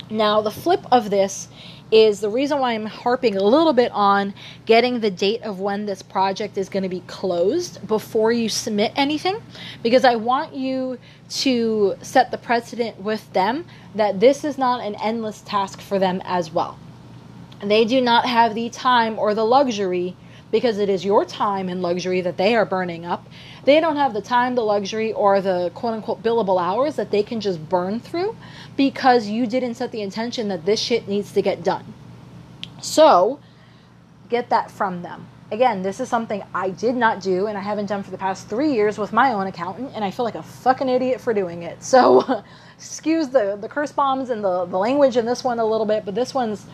Now, 0.09 0.41
the 0.41 0.53
flip 0.53 0.87
of 0.93 1.11
this 1.11 1.49
is 1.91 2.21
the 2.21 2.29
reason 2.29 2.59
why 2.59 2.73
I'm 2.73 2.87
harping 2.87 3.37
a 3.37 3.43
little 3.43 3.73
bit 3.73 3.93
on 3.93 4.35
getting 4.65 5.01
the 5.01 5.11
date 5.11 5.43
of 5.43 5.61
when 5.61 5.87
this 5.87 6.03
project 6.03 6.59
is 6.59 6.69
going 6.69 6.83
to 6.83 6.89
be 6.89 7.01
closed 7.07 7.87
before 7.87 8.33
you 8.33 8.49
submit 8.49 8.93
anything 8.97 9.41
because 9.83 10.05
I 10.05 10.17
want 10.17 10.55
you 10.55 10.99
to 11.29 11.97
set 12.03 12.31
the 12.31 12.39
precedent 12.39 13.01
with 13.01 13.33
them 13.33 13.67
that 13.95 14.19
this 14.19 14.45
is 14.45 14.59
not 14.59 14.85
an 14.85 14.97
endless 14.97 15.43
task 15.43 15.81
for 15.81 15.99
them 15.99 16.21
as 16.25 16.53
well. 16.53 16.79
They 17.63 17.85
do 17.85 18.01
not 18.01 18.27
have 18.27 18.55
the 18.55 18.69
time 18.69 19.19
or 19.19 19.35
the 19.35 19.45
luxury 19.45 20.17
because 20.51 20.79
it 20.79 20.89
is 20.89 21.05
your 21.05 21.25
time 21.25 21.69
and 21.69 21.83
luxury 21.83 22.21
that 22.21 22.37
they 22.37 22.55
are 22.55 22.65
burning 22.65 23.05
up. 23.05 23.27
They 23.67 23.81
don't 23.81 23.97
have 23.97 24.15
the 24.15 24.23
time, 24.23 24.55
the 24.55 24.63
luxury, 24.63 25.13
or 25.13 25.41
the 25.41 25.73
quote 25.75 25.95
unquote 25.95 26.23
billable 26.23 26.63
hours 26.63 26.95
that 26.95 27.11
they 27.11 27.25
can 27.25 27.41
just 27.41 27.69
burn 27.69 27.99
through 27.99 28.37
because 28.77 29.27
you 29.27 29.47
didn't 29.49 29.75
set 29.75 29.91
the 29.91 30.03
intention 30.03 30.47
that 30.49 30.65
this 30.65 30.79
shit 30.79 31.09
needs 31.09 31.33
to 31.33 31.43
get 31.43 31.65
done. 31.65 31.93
So, 32.81 33.41
get 34.29 34.51
that 34.51 34.71
from 34.71 35.03
them. 35.03 35.27
Again, 35.51 35.83
this 35.83 35.99
is 35.99 36.09
something 36.09 36.45
I 36.55 36.71
did 36.71 36.95
not 36.95 37.21
do 37.21 37.49
and 37.49 37.59
I 37.59 37.61
haven't 37.61 37.87
done 37.87 38.05
for 38.05 38.13
the 38.13 38.19
past 38.19 38.49
three 38.49 38.73
years 38.73 38.99
with 38.99 39.13
my 39.13 39.33
own 39.33 39.49
accountant, 39.49 39.91
and 39.97 40.05
I 40.05 40.13
feel 40.13 40.25
like 40.25 40.37
a 40.37 40.45
fucking 40.45 40.89
idiot 40.89 41.21
for 41.21 41.35
doing 41.35 41.65
it. 41.65 41.83
So, 41.83 42.45
excuse 42.77 43.29
the, 43.29 43.59
the 43.61 43.69
curse 43.69 43.91
bombs 43.91 44.31
and 44.31 44.45
the, 44.45 44.65
the 44.67 44.79
language 44.79 45.17
in 45.17 45.27
this 45.27 45.43
one 45.43 45.59
a 45.59 45.65
little 45.65 45.87
bit, 45.87 46.05
but 46.05 46.15
this 46.15 46.33
one's 46.33 46.67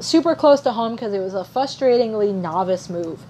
super 0.00 0.34
close 0.34 0.62
to 0.62 0.72
home 0.72 0.94
because 0.94 1.12
it 1.12 1.18
was 1.18 1.34
a 1.34 1.44
frustratingly 1.44 2.34
novice 2.34 2.88
move. 2.88 3.20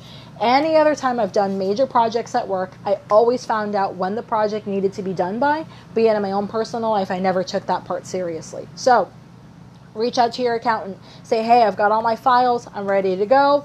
Any 0.41 0.77
other 0.77 0.95
time 0.95 1.19
I've 1.19 1.33
done 1.33 1.57
major 1.57 1.87
projects 1.87 2.35
at 2.35 2.47
work, 2.47 2.73
I 2.85 2.99
always 3.11 3.47
found 3.47 3.75
out 3.75 3.95
when 3.95 4.17
the 4.17 4.23
project 4.23 4.67
needed 4.67 4.93
to 4.95 5.03
be 5.03 5.15
done 5.15 5.39
by, 5.39 5.65
but 5.95 6.03
yet 6.03 6.15
in 6.15 6.21
my 6.21 6.33
own 6.33 6.47
personal 6.47 6.91
life, 6.91 7.11
I 7.11 7.19
never 7.19 7.43
took 7.43 7.65
that 7.67 7.87
part 7.87 8.07
seriously. 8.07 8.69
So, 8.75 9.11
reach 9.95 10.19
out 10.19 10.35
to 10.35 10.43
your 10.43 10.57
accountant. 10.57 10.99
Say, 11.23 11.43
hey, 11.43 11.63
I've 11.63 11.77
got 11.77 11.91
all 11.91 12.03
my 12.03 12.17
files, 12.17 12.69
I'm 12.75 12.87
ready 12.87 13.17
to 13.17 13.25
go. 13.25 13.65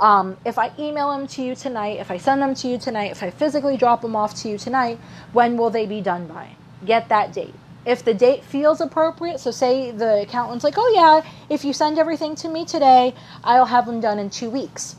Um, 0.00 0.36
if 0.44 0.58
I 0.58 0.72
email 0.76 1.10
them 1.10 1.28
to 1.28 1.42
you 1.42 1.54
tonight, 1.54 2.00
if 2.00 2.10
I 2.10 2.16
send 2.16 2.42
them 2.42 2.54
to 2.56 2.68
you 2.68 2.78
tonight, 2.78 3.12
if 3.12 3.22
I 3.22 3.30
physically 3.30 3.76
drop 3.76 4.02
them 4.02 4.16
off 4.16 4.34
to 4.42 4.48
you 4.48 4.58
tonight, 4.58 4.98
when 5.32 5.56
will 5.56 5.70
they 5.70 5.86
be 5.86 6.00
done 6.00 6.26
by? 6.26 6.56
Get 6.84 7.08
that 7.10 7.32
date 7.32 7.54
if 7.86 8.04
the 8.04 8.12
date 8.12 8.44
feels 8.44 8.80
appropriate 8.80 9.38
so 9.38 9.50
say 9.50 9.92
the 9.92 10.20
accountant's 10.20 10.64
like 10.64 10.74
oh 10.76 10.92
yeah 10.94 11.30
if 11.48 11.64
you 11.64 11.72
send 11.72 11.96
everything 11.96 12.34
to 12.34 12.48
me 12.48 12.64
today 12.64 13.14
i'll 13.44 13.64
have 13.64 13.86
them 13.86 14.00
done 14.00 14.18
in 14.18 14.28
two 14.28 14.50
weeks 14.50 14.96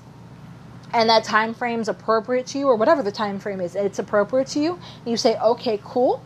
and 0.94 1.10
that 1.10 1.24
time 1.24 1.54
frame 1.54 1.80
is 1.80 1.88
appropriate 1.88 2.48
to 2.48 2.60
you 2.60 2.68
or 2.68 2.76
whatever 2.76 3.04
the 3.04 3.12
time 3.12 3.40
frame 3.40 3.62
is 3.62 3.76
it's 3.76 4.00
appropriate 4.00 4.48
to 4.48 4.60
you 4.60 4.80
you 5.06 5.18
say 5.18 5.38
okay 5.40 5.80
cool. 5.84 6.24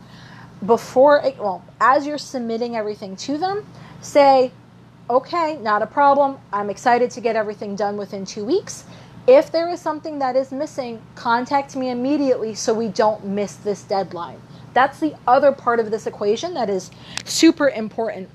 Before 0.64 1.22
well 1.38 1.64
as 1.80 2.06
you're 2.06 2.18
submitting 2.18 2.76
everything 2.76 3.16
to 3.16 3.36
them 3.36 3.66
say 4.00 4.50
okay 5.10 5.56
not 5.56 5.82
a 5.82 5.86
problem. 5.86 6.38
I'm 6.52 6.70
excited 6.70 7.10
to 7.12 7.20
get 7.20 7.36
everything 7.36 7.76
done 7.76 7.96
within 7.96 8.24
two 8.24 8.44
weeks. 8.44 8.84
If 9.26 9.50
there 9.50 9.68
is 9.68 9.80
something 9.80 10.18
that 10.18 10.36
is 10.36 10.52
missing 10.52 11.02
contact 11.14 11.76
me 11.76 11.90
immediately 11.90 12.54
so 12.54 12.72
we 12.72 12.88
don't 12.88 13.24
miss 13.24 13.56
this 13.56 13.82
deadline. 13.82 14.40
That's 14.72 14.98
the 15.00 15.14
other 15.26 15.52
part 15.52 15.80
of 15.80 15.90
this 15.90 16.06
equation 16.06 16.54
that 16.54 16.68
is 16.70 16.90
super 17.24 17.68
important. 17.68 18.28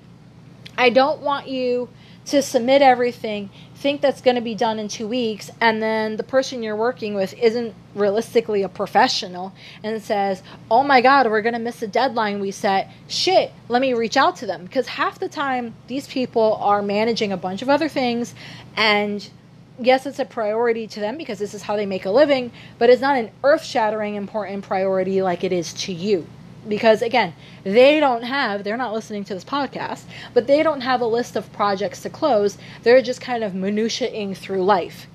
I 0.77 0.89
don't 0.89 1.21
want 1.21 1.47
you 1.47 1.89
to 2.25 2.41
submit 2.41 2.81
everything, 2.81 3.49
think 3.75 4.01
that's 4.01 4.21
going 4.21 4.35
to 4.35 4.41
be 4.41 4.55
done 4.55 4.77
in 4.77 4.87
two 4.87 5.07
weeks, 5.07 5.49
and 5.61 5.81
then 5.81 6.17
the 6.17 6.23
person 6.23 6.61
you're 6.61 6.75
working 6.75 7.15
with 7.15 7.33
isn't 7.33 7.73
realistically 7.95 8.61
a 8.61 8.69
professional 8.69 9.53
and 9.83 10.01
says, 10.01 10.43
Oh 10.69 10.83
my 10.83 11.01
God, 11.01 11.27
we're 11.27 11.41
going 11.41 11.53
to 11.53 11.59
miss 11.59 11.81
a 11.81 11.87
deadline 11.87 12.39
we 12.39 12.51
set. 12.51 12.91
Shit, 13.07 13.51
let 13.67 13.81
me 13.81 13.93
reach 13.93 14.17
out 14.17 14.35
to 14.37 14.45
them. 14.45 14.63
Because 14.63 14.87
half 14.87 15.19
the 15.19 15.29
time, 15.29 15.73
these 15.87 16.07
people 16.07 16.55
are 16.61 16.81
managing 16.81 17.31
a 17.31 17.37
bunch 17.37 17.61
of 17.61 17.69
other 17.69 17.89
things 17.89 18.35
and 18.75 19.27
yes, 19.79 20.05
it's 20.05 20.19
a 20.19 20.25
priority 20.25 20.87
to 20.87 20.99
them 20.99 21.17
because 21.17 21.39
this 21.39 21.53
is 21.53 21.61
how 21.63 21.75
they 21.75 21.85
make 21.85 22.05
a 22.05 22.11
living, 22.11 22.51
but 22.77 22.89
it's 22.89 23.01
not 23.01 23.17
an 23.17 23.31
earth 23.43 23.63
shattering 23.63 24.15
important 24.15 24.63
priority 24.63 25.21
like 25.21 25.43
it 25.43 25.51
is 25.51 25.73
to 25.73 25.93
you. 25.93 26.27
Because 26.67 27.01
again, 27.01 27.33
they 27.63 27.99
don't 27.99 28.23
have, 28.23 28.63
they're 28.63 28.77
not 28.77 28.93
listening 28.93 29.23
to 29.25 29.33
this 29.33 29.45
podcast, 29.45 30.03
but 30.33 30.47
they 30.47 30.61
don't 30.61 30.81
have 30.81 31.01
a 31.01 31.05
list 31.05 31.35
of 31.35 31.51
projects 31.53 32.01
to 32.01 32.09
close. 32.09 32.57
They're 32.83 33.01
just 33.01 33.21
kind 33.21 33.43
of 33.43 33.53
minutiaing 33.53 34.35
through 34.35 34.63
life. 34.63 35.07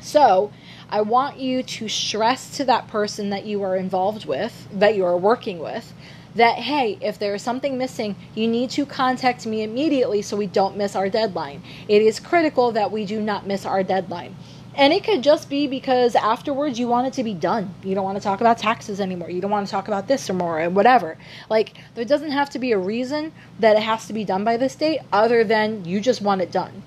So, 0.00 0.52
I 0.88 1.00
want 1.00 1.38
you 1.38 1.62
to 1.62 1.88
stress 1.88 2.56
to 2.58 2.64
that 2.64 2.86
person 2.86 3.30
that 3.30 3.44
you 3.44 3.62
are 3.62 3.76
involved 3.76 4.24
with, 4.24 4.68
that 4.72 4.94
you 4.94 5.04
are 5.04 5.16
working 5.16 5.58
with, 5.58 5.92
that 6.36 6.58
hey, 6.58 6.98
if 7.00 7.18
there 7.18 7.34
is 7.34 7.42
something 7.42 7.76
missing, 7.76 8.14
you 8.34 8.46
need 8.46 8.70
to 8.70 8.86
contact 8.86 9.46
me 9.46 9.62
immediately 9.62 10.22
so 10.22 10.36
we 10.36 10.46
don't 10.46 10.76
miss 10.76 10.94
our 10.94 11.08
deadline. 11.08 11.62
It 11.88 12.02
is 12.02 12.20
critical 12.20 12.72
that 12.72 12.92
we 12.92 13.04
do 13.04 13.20
not 13.20 13.46
miss 13.46 13.66
our 13.66 13.82
deadline. 13.82 14.36
And 14.76 14.92
it 14.92 15.04
could 15.04 15.22
just 15.22 15.48
be 15.48 15.66
because 15.66 16.14
afterwards 16.14 16.78
you 16.78 16.86
want 16.86 17.06
it 17.06 17.14
to 17.14 17.24
be 17.24 17.32
done. 17.32 17.74
You 17.82 17.94
don't 17.94 18.04
want 18.04 18.18
to 18.18 18.22
talk 18.22 18.40
about 18.40 18.58
taxes 18.58 19.00
anymore. 19.00 19.30
You 19.30 19.40
don't 19.40 19.50
want 19.50 19.66
to 19.66 19.70
talk 19.70 19.88
about 19.88 20.06
this 20.06 20.28
or 20.28 20.34
more 20.34 20.58
and 20.58 20.76
whatever. 20.76 21.16
Like, 21.48 21.78
there 21.94 22.04
doesn't 22.04 22.32
have 22.32 22.50
to 22.50 22.58
be 22.58 22.72
a 22.72 22.78
reason 22.78 23.32
that 23.58 23.76
it 23.76 23.82
has 23.82 24.06
to 24.06 24.12
be 24.12 24.24
done 24.24 24.44
by 24.44 24.58
this 24.58 24.74
date 24.74 25.00
other 25.12 25.44
than 25.44 25.84
you 25.86 26.00
just 26.00 26.20
want 26.20 26.42
it 26.42 26.52
done. 26.52 26.82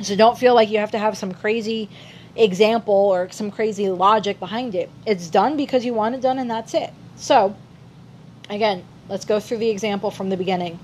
So 0.00 0.14
don't 0.14 0.38
feel 0.38 0.54
like 0.54 0.70
you 0.70 0.78
have 0.78 0.92
to 0.92 0.98
have 0.98 1.18
some 1.18 1.32
crazy 1.32 1.90
example 2.36 2.94
or 2.94 3.30
some 3.32 3.50
crazy 3.50 3.88
logic 3.88 4.38
behind 4.38 4.76
it. 4.76 4.88
It's 5.04 5.28
done 5.28 5.56
because 5.56 5.84
you 5.84 5.92
want 5.94 6.14
it 6.14 6.20
done 6.20 6.38
and 6.38 6.48
that's 6.48 6.72
it. 6.72 6.92
So, 7.16 7.56
Again, 8.50 8.82
let's 9.10 9.26
go 9.26 9.40
through 9.40 9.58
the 9.58 9.68
example 9.68 10.10
from 10.10 10.30
the 10.30 10.36
beginning. 10.36 10.78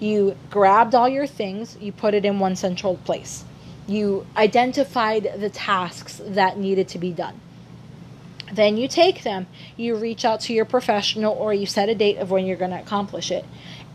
You 0.00 0.36
grabbed 0.50 0.94
all 0.94 1.08
your 1.08 1.26
things, 1.26 1.76
you 1.80 1.92
put 1.92 2.14
it 2.14 2.24
in 2.24 2.40
one 2.40 2.56
central 2.56 2.96
place. 2.96 3.44
You 3.86 4.26
identified 4.36 5.34
the 5.36 5.50
tasks 5.50 6.20
that 6.24 6.56
needed 6.58 6.88
to 6.88 6.98
be 6.98 7.12
done. 7.12 7.40
Then 8.52 8.76
you 8.76 8.88
take 8.88 9.24
them, 9.24 9.46
you 9.76 9.96
reach 9.96 10.24
out 10.24 10.40
to 10.42 10.52
your 10.54 10.64
professional, 10.64 11.34
or 11.34 11.52
you 11.52 11.66
set 11.66 11.88
a 11.88 11.94
date 11.94 12.18
of 12.18 12.30
when 12.30 12.46
you're 12.46 12.56
going 12.56 12.70
to 12.70 12.80
accomplish 12.80 13.30
it. 13.30 13.44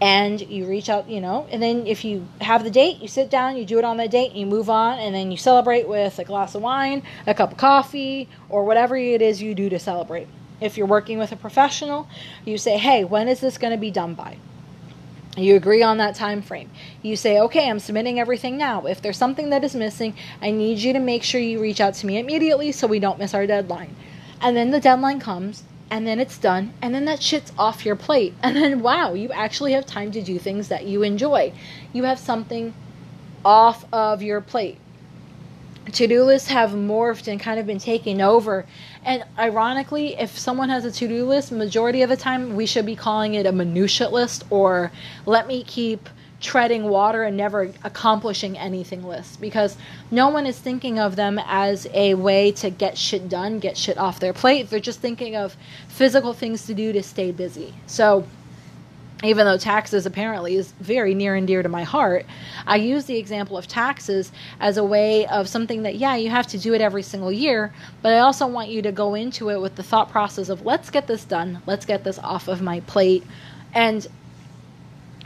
And 0.02 0.39
you 0.39 0.65
reach 0.65 0.89
out, 0.89 1.10
you 1.10 1.19
know, 1.19 1.47
and 1.52 1.62
then 1.62 1.86
if 1.86 2.06
you 2.06 2.28
have 2.39 2.63
the 2.63 2.71
date, 2.71 3.02
you 3.02 3.08
sit 3.08 3.30
down, 3.30 3.58
you 3.58 3.65
do 3.65 3.80
it 3.80 3.84
on 3.84 3.97
that 3.97 4.12
date, 4.12 4.34
you 4.34 4.45
move 4.45 4.69
on, 4.69 4.97
and 4.97 5.13
then 5.13 5.30
you 5.30 5.38
celebrate 5.38 5.89
with 5.89 6.19
a 6.19 6.23
glass 6.23 6.56
of 6.56 6.62
wine, 6.62 7.04
a 7.28 7.34
cup 7.34 7.52
of 7.52 7.58
coffee, 7.58 8.30
or 8.47 8.63
whatever 8.63 8.95
it 8.95 9.21
is 9.21 9.41
you 9.41 9.54
do 9.54 9.69
to 9.69 9.80
celebrate. 9.80 10.28
If 10.62 10.78
you're 10.78 10.88
working 10.88 11.19
with 11.19 11.32
a 11.34 11.36
professional, 11.36 12.08
you 12.45 12.58
say, 12.58 12.78
"Hey, 12.78 13.04
when 13.04 13.28
is 13.28 13.41
this 13.41 13.58
going 13.58 13.71
to 13.71 13.78
be 13.78 13.91
done 13.91 14.13
by?" 14.13 14.38
You 15.43 15.56
agree 15.56 15.82
on 15.84 15.97
that 15.97 16.15
time 16.15 16.41
frame. 16.41 16.69
You 17.02 17.15
say, 17.15 17.39
"Okay, 17.39 17.69
I'm 17.69 17.80
submitting 17.80 18.19
everything 18.19 18.58
now. 18.58 18.86
If 18.86 19.02
there's 19.02 19.17
something 19.17 19.49
that 19.49 19.63
is 19.63 19.75
missing, 19.75 20.13
I 20.41 20.52
need 20.52 20.80
you 20.80 20.93
to 20.93 20.99
make 20.99 21.23
sure 21.23 21.41
you 21.41 21.60
reach 21.60 21.82
out 21.82 21.93
to 21.95 22.06
me 22.06 22.17
immediately 22.17 22.71
so 22.71 22.88
we 22.88 22.99
don't 22.99 23.19
miss 23.19 23.34
our 23.34 23.47
deadline." 23.47 23.95
And 24.41 24.56
then 24.56 24.71
the 24.71 24.80
deadline 24.80 25.19
comes, 25.19 25.63
and 25.91 26.06
then 26.08 26.19
it's 26.19 26.38
done, 26.38 26.73
and 26.82 26.93
then 26.93 27.06
that 27.06 27.21
shit's 27.21 27.52
off 27.58 27.86
your 27.86 27.95
plate. 27.95 28.34
And 28.43 28.56
then 28.56 28.82
wow, 28.82 29.13
you 29.13 29.30
actually 29.32 29.73
have 29.73 29.86
time 29.86 30.12
to 30.12 30.21
do 30.21 30.39
things 30.39 30.67
that 30.67 30.86
you 30.86 31.04
enjoy. 31.04 31.54
You 31.93 32.04
have 32.04 32.19
something 32.19 32.73
off 33.43 33.86
of 33.93 34.21
your 34.21 34.41
plate. 34.41 34.78
To-do 35.91 36.23
lists 36.23 36.47
have 36.49 36.71
morphed 36.71 37.28
and 37.28 37.39
kind 37.39 37.60
of 37.60 37.65
been 37.65 37.80
taken 37.80 38.21
over 38.21 38.65
and 39.06 39.23
ironically 39.38 40.15
if 40.15 40.38
someone 40.38 40.69
has 40.69 40.86
a 40.86 40.91
to-do 40.91 41.25
list 41.25 41.52
majority 41.52 42.02
of 42.02 42.10
the 42.10 42.17
time 42.17 42.56
we 42.56 42.65
should 42.65 42.86
be 42.86 42.95
calling 42.95 43.34
it 43.34 43.45
a 43.45 43.52
minutia 43.52 44.10
list 44.10 44.43
or 44.49 44.91
let 45.25 45.47
me 45.47 45.63
keep 45.63 46.10
treading 46.41 46.84
water 46.84 47.23
and 47.23 47.36
never 47.36 47.71
accomplishing 47.84 48.58
anything 48.58 49.04
list 49.04 49.41
because 49.41 49.75
no 50.10 50.30
one 50.30 50.45
is 50.45 50.58
thinking 50.58 50.99
of 50.99 51.15
them 51.15 51.39
as 51.45 51.88
a 51.93 52.13
way 52.13 52.52
to 52.52 52.69
get 52.69 52.97
shit 52.97 53.28
done, 53.28 53.60
get 53.60 53.78
shit 53.78 53.97
off 53.97 54.19
their 54.19 54.34
plate. 54.34 54.69
They're 54.69 54.80
just 54.80 55.02
thinking 55.02 55.36
of 55.36 55.56
physical 55.88 56.34
things 56.34 56.65
to 56.67 56.73
do 56.73 56.93
to 56.93 57.04
stay 57.04 57.32
busy. 57.32 57.73
So 57.88 58.25
even 59.23 59.45
though 59.45 59.58
taxes 59.58 60.05
apparently 60.05 60.55
is 60.55 60.71
very 60.79 61.13
near 61.13 61.36
and 61.36 61.45
dear 61.45 61.62
to 61.62 61.69
my 61.69 61.84
heart, 61.84 62.25
I 62.65 62.77
use 62.77 63.05
the 63.05 63.17
example 63.17 63.58
of 63.58 63.67
taxes 63.67 64.32
as 64.60 64.77
a 64.77 64.84
way 64.84 65.25
of 65.27 65.49
something 65.49 65.84
that, 65.84 65.95
yeah, 65.95 66.15
you 66.15 66.29
have 66.29 66.47
to 66.47 66.58
do 66.58 66.73
it 66.73 66.82
every 66.82 67.03
single 67.03 67.32
year, 67.32 67.73
but 68.01 68.13
I 68.13 68.19
also 68.19 68.47
want 68.47 68.69
you 68.69 68.82
to 68.84 68.91
go 68.91 69.15
into 69.15 69.49
it 69.49 69.60
with 69.60 69.75
the 69.75 69.84
thought 69.84 70.10
process 70.10 70.47
of 70.49 70.65
let's 70.65 70.89
get 70.89 71.08
this 71.08 71.25
done, 71.25 71.62
let's 71.65 71.86
get 71.86 72.03
this 72.03 72.17
off 72.19 72.47
of 72.47 72.62
my 72.62 72.79
plate. 72.82 73.23
And 73.73 74.08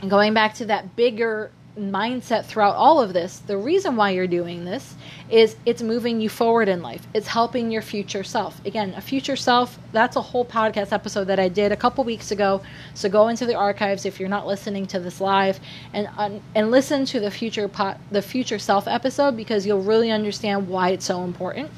going 0.08 0.34
back 0.34 0.54
to 0.54 0.66
that 0.66 0.96
bigger 0.96 1.50
mindset 1.78 2.44
throughout 2.44 2.76
all 2.76 3.00
of 3.00 3.12
this, 3.12 3.38
the 3.40 3.56
reason 3.56 3.96
why 3.96 4.10
you're 4.10 4.26
doing 4.26 4.64
this 4.64 4.94
is 5.28 5.56
it's 5.66 5.82
moving 5.82 6.20
you 6.20 6.28
forward 6.28 6.68
in 6.68 6.82
life. 6.82 7.06
It's 7.14 7.26
helping 7.26 7.70
your 7.70 7.82
future 7.82 8.22
self. 8.22 8.64
Again, 8.64 8.94
a 8.96 9.00
future 9.00 9.36
self, 9.36 9.78
that's 9.92 10.16
a 10.16 10.20
whole 10.20 10.44
podcast 10.44 10.92
episode 10.92 11.24
that 11.24 11.40
I 11.40 11.48
did 11.48 11.72
a 11.72 11.76
couple 11.76 12.04
weeks 12.04 12.30
ago. 12.30 12.62
So 12.94 13.08
go 13.08 13.28
into 13.28 13.44
the 13.46 13.54
archives 13.54 14.06
if 14.06 14.20
you're 14.20 14.28
not 14.28 14.46
listening 14.46 14.86
to 14.88 15.00
this 15.00 15.20
live 15.20 15.58
and 15.92 16.08
um, 16.16 16.40
and 16.54 16.70
listen 16.70 17.04
to 17.06 17.20
the 17.20 17.30
future 17.30 17.66
pot, 17.66 17.98
the 18.10 18.22
future 18.22 18.58
self 18.58 18.86
episode 18.86 19.36
because 19.36 19.66
you'll 19.66 19.82
really 19.82 20.10
understand 20.10 20.68
why 20.68 20.90
it's 20.90 21.04
so 21.04 21.24
important. 21.24 21.70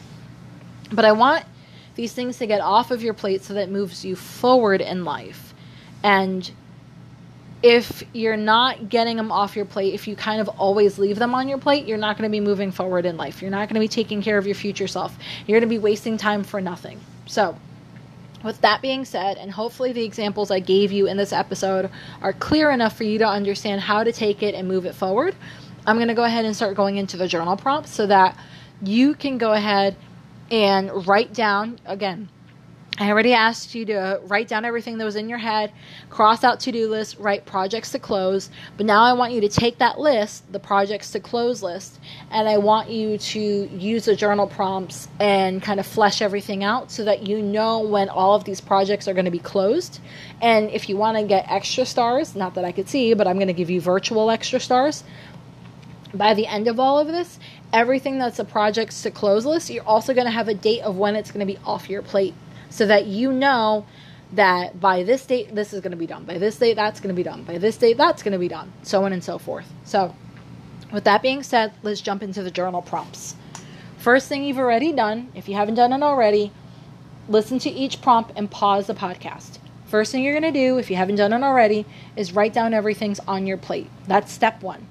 But 0.92 1.04
I 1.04 1.12
want 1.12 1.44
these 1.94 2.12
things 2.12 2.37
to 2.38 2.46
get 2.46 2.61
off 2.61 2.90
of 2.90 3.02
your 3.02 3.14
plate 3.14 3.42
so 3.42 3.54
that 3.54 3.70
moves 3.70 4.04
you 4.04 4.14
forward 4.14 4.82
in 4.82 5.04
life. 5.04 5.54
And 6.02 6.50
if 7.62 8.02
you're 8.12 8.36
not 8.36 8.88
getting 8.88 9.16
them 9.16 9.32
off 9.32 9.56
your 9.56 9.64
plate, 9.64 9.94
if 9.94 10.06
you 10.06 10.14
kind 10.14 10.40
of 10.40 10.48
always 10.48 10.98
leave 10.98 11.18
them 11.18 11.34
on 11.34 11.48
your 11.48 11.58
plate, 11.58 11.86
you're 11.86 11.98
not 11.98 12.18
going 12.18 12.30
to 12.30 12.32
be 12.32 12.40
moving 12.40 12.70
forward 12.70 13.06
in 13.06 13.16
life. 13.16 13.40
You're 13.40 13.50
not 13.50 13.68
going 13.68 13.74
to 13.74 13.80
be 13.80 13.88
taking 13.88 14.22
care 14.22 14.38
of 14.38 14.46
your 14.46 14.54
future 14.54 14.86
self. 14.86 15.16
You're 15.46 15.58
going 15.58 15.68
to 15.68 15.74
be 15.74 15.78
wasting 15.78 16.16
time 16.16 16.44
for 16.44 16.60
nothing. 16.60 17.00
So, 17.26 17.56
with 18.44 18.60
that 18.60 18.82
being 18.82 19.04
said, 19.04 19.38
and 19.38 19.50
hopefully 19.50 19.92
the 19.92 20.04
examples 20.04 20.50
I 20.50 20.60
gave 20.60 20.92
you 20.92 21.06
in 21.06 21.16
this 21.16 21.32
episode 21.32 21.90
are 22.20 22.32
clear 22.32 22.70
enough 22.70 22.96
for 22.96 23.04
you 23.04 23.18
to 23.18 23.26
understand 23.26 23.80
how 23.80 24.04
to 24.04 24.12
take 24.12 24.42
it 24.42 24.54
and 24.54 24.68
move 24.68 24.84
it 24.84 24.94
forward, 24.94 25.34
I'm 25.86 25.96
going 25.96 26.08
to 26.08 26.14
go 26.14 26.24
ahead 26.24 26.44
and 26.44 26.54
start 26.54 26.76
going 26.76 26.96
into 26.96 27.16
the 27.16 27.26
journal 27.26 27.56
prompts 27.56 27.92
so 27.92 28.06
that 28.06 28.38
you 28.82 29.14
can 29.14 29.38
go 29.38 29.52
ahead 29.52 29.96
and 30.50 31.06
write 31.08 31.32
down 31.32 31.78
again 31.86 32.28
I 32.98 33.11
already 33.11 33.35
asked 33.35 33.74
you 33.74 33.85
to 33.87 34.20
write 34.24 34.48
down 34.48 34.64
everything 34.64 34.96
that 34.96 35.04
was 35.04 35.16
in 35.16 35.28
your 35.28 35.38
head, 35.38 35.70
cross 36.09 36.42
out 36.42 36.61
to 36.61 36.72
do 36.72 36.88
lists, 36.88 37.20
write 37.20 37.44
projects 37.44 37.90
to 37.92 37.98
close. 37.98 38.48
But 38.78 38.87
now 38.87 39.02
I 39.02 39.12
want 39.12 39.35
you 39.35 39.42
to 39.42 39.50
take 39.50 39.78
that 39.78 40.00
list, 40.00 40.50
the 40.50 40.59
projects 40.59 41.11
to 41.11 41.20
close 41.20 41.62
list, 41.62 42.00
and 42.30 42.48
I 42.48 42.56
want 42.56 42.88
you 42.88 43.18
to 43.18 43.38
use 43.38 44.06
the 44.06 44.16
journal 44.16 44.46
prompts 44.46 45.09
and 45.20 45.62
kind 45.62 45.78
of 45.78 45.87
flesh 45.87 46.22
everything 46.22 46.64
out 46.64 46.90
so 46.90 47.04
that 47.04 47.26
you 47.26 47.42
know 47.42 47.80
when 47.80 48.09
all 48.09 48.35
of 48.35 48.44
these 48.44 48.62
projects 48.62 49.06
are 49.06 49.12
going 49.12 49.26
to 49.26 49.30
be 49.30 49.40
closed. 49.40 50.00
And 50.40 50.70
if 50.70 50.88
you 50.88 50.96
want 50.96 51.18
to 51.18 51.24
get 51.24 51.50
extra 51.50 51.85
stars, 51.85 52.35
not 52.35 52.54
that 52.54 52.64
I 52.64 52.72
could 52.72 52.88
see, 52.88 53.12
but 53.12 53.28
I'm 53.28 53.37
going 53.37 53.48
to 53.48 53.52
give 53.52 53.68
you 53.68 53.82
virtual 53.82 54.30
extra 54.30 54.59
stars. 54.59 55.04
By 56.14 56.32
the 56.32 56.46
end 56.46 56.66
of 56.66 56.80
all 56.80 56.98
of 56.98 57.09
this, 57.09 57.38
everything 57.74 58.18
that's 58.18 58.38
a 58.38 58.44
projects 58.44 59.02
to 59.02 59.11
close 59.11 59.44
list, 59.44 59.68
you're 59.68 59.85
also 59.85 60.14
going 60.14 60.24
to 60.24 60.30
have 60.30 60.48
a 60.48 60.54
date 60.54 60.80
of 60.80 60.96
when 60.96 61.14
it's 61.14 61.30
going 61.30 61.46
to 61.46 61.52
be 61.52 61.59
off 61.66 61.90
your 61.90 62.00
plate 62.00 62.32
so 62.70 62.87
that 62.87 63.07
you 63.07 63.33
know 63.33 63.87
that 64.33 64.81
by 64.81 65.02
this 65.02 65.24
date 65.24 65.55
this 65.55 65.72
is 65.72 65.81
going 65.81 65.92
to 65.92 65.96
be 65.96 66.07
done. 66.07 66.24
By 66.24 66.38
this 66.38 66.57
date 66.57 66.74
that's 66.74 67.00
going 67.00 67.14
to 67.14 67.16
be 67.16 67.22
done. 67.22 67.44
By 67.44 67.59
this 67.59 67.76
date 67.76 67.96
that's 67.96 68.22
going 68.22 68.33
to 68.33 68.38
be 68.38 68.48
done. 68.48 68.72
So 68.83 69.05
on 69.05 69.12
and 69.12 69.22
so 69.22 69.38
forth. 69.38 69.70
So 69.85 70.14
with 70.92 71.05
that 71.05 71.22
being 71.22 71.42
said 71.42 71.72
let's 71.83 72.00
jump 72.00 72.22
into 72.22 72.42
the 72.42 72.50
journal 72.50 72.83
prompts. 72.83 73.37
First 73.98 74.29
thing 74.29 74.44
you've 74.44 74.59
already 74.59 74.92
done 74.92 75.31
if 75.35 75.48
you 75.48 75.55
haven't 75.55 75.74
done 75.74 75.92
it 75.92 76.02
already 76.02 76.52
listen 77.29 77.59
to 77.59 77.70
each 77.70 78.00
prompt 78.00 78.33
and 78.37 78.50
pause 78.50 78.87
the 78.87 78.94
podcast. 78.94 79.59
First 79.87 80.12
thing 80.12 80.24
you're 80.24 80.38
going 80.38 80.52
to 80.52 80.59
do 80.59 80.79
if 80.79 80.90
you 80.90 80.96
haven't 80.96 81.16
done 81.16 81.33
it 81.33 81.42
already 81.42 81.87
is 82.16 82.33
write 82.33 82.52
down 82.52 82.74
everything's 82.74 83.20
on 83.20 83.46
your 83.46 83.57
plate. 83.57 83.88
That's 84.07 84.33
step 84.33 84.62
one. 84.62 84.87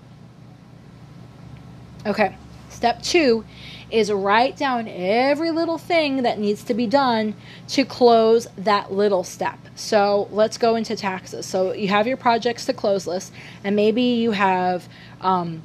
Okay 2.05 2.35
step 2.75 3.01
two 3.01 3.45
is 3.91 4.11
write 4.11 4.57
down 4.57 4.87
every 4.87 5.51
little 5.51 5.77
thing 5.77 6.23
that 6.23 6.39
needs 6.39 6.63
to 6.63 6.73
be 6.73 6.87
done 6.87 7.35
to 7.67 7.85
close 7.85 8.47
that 8.57 8.91
little 8.91 9.23
step. 9.23 9.59
So 9.75 10.27
let's 10.31 10.57
go 10.57 10.75
into 10.75 10.95
taxes. 10.95 11.45
So 11.45 11.71
you 11.73 11.87
have 11.89 12.07
your 12.07 12.17
projects 12.17 12.65
to 12.65 12.73
close 12.73 13.07
list, 13.07 13.31
and 13.63 13.75
maybe 13.75 14.01
you 14.01 14.31
have 14.31 14.89
um, 15.21 15.61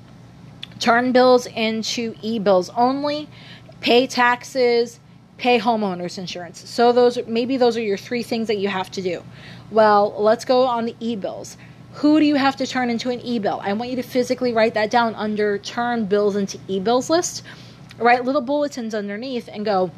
turn 0.78 1.12
bills 1.12 1.46
into 1.46 2.14
e 2.22 2.38
bills 2.38 2.70
only, 2.70 3.28
pay 3.80 4.06
taxes, 4.06 5.00
pay 5.38 5.58
homeowners 5.58 6.18
insurance. 6.18 6.68
So 6.68 6.92
those 6.92 7.18
maybe 7.26 7.56
those 7.56 7.76
are 7.76 7.82
your 7.82 7.96
three 7.96 8.22
things 8.22 8.48
that 8.48 8.58
you 8.58 8.68
have 8.68 8.90
to 8.92 9.02
do. 9.02 9.22
Well, 9.70 10.14
let's 10.18 10.44
go 10.44 10.66
on 10.66 10.84
the 10.84 10.96
e 11.00 11.16
bills. 11.16 11.56
Who 11.94 12.20
do 12.20 12.26
you 12.26 12.36
have 12.36 12.56
to 12.56 12.66
turn 12.66 12.90
into 12.90 13.10
an 13.10 13.20
e 13.20 13.38
bill? 13.38 13.60
I 13.62 13.72
want 13.72 13.90
you 13.90 13.96
to 13.96 14.02
physically 14.02 14.52
write 14.52 14.74
that 14.74 14.90
down 14.90 15.14
under 15.14 15.58
turn 15.58 16.06
bills 16.06 16.36
into 16.36 16.58
e 16.68 16.80
bills 16.80 17.10
list 17.10 17.42
write 18.00 18.24
little 18.24 18.40
bulletins 18.40 18.94
underneath 18.94 19.48
and 19.52 19.64
go 19.64 19.90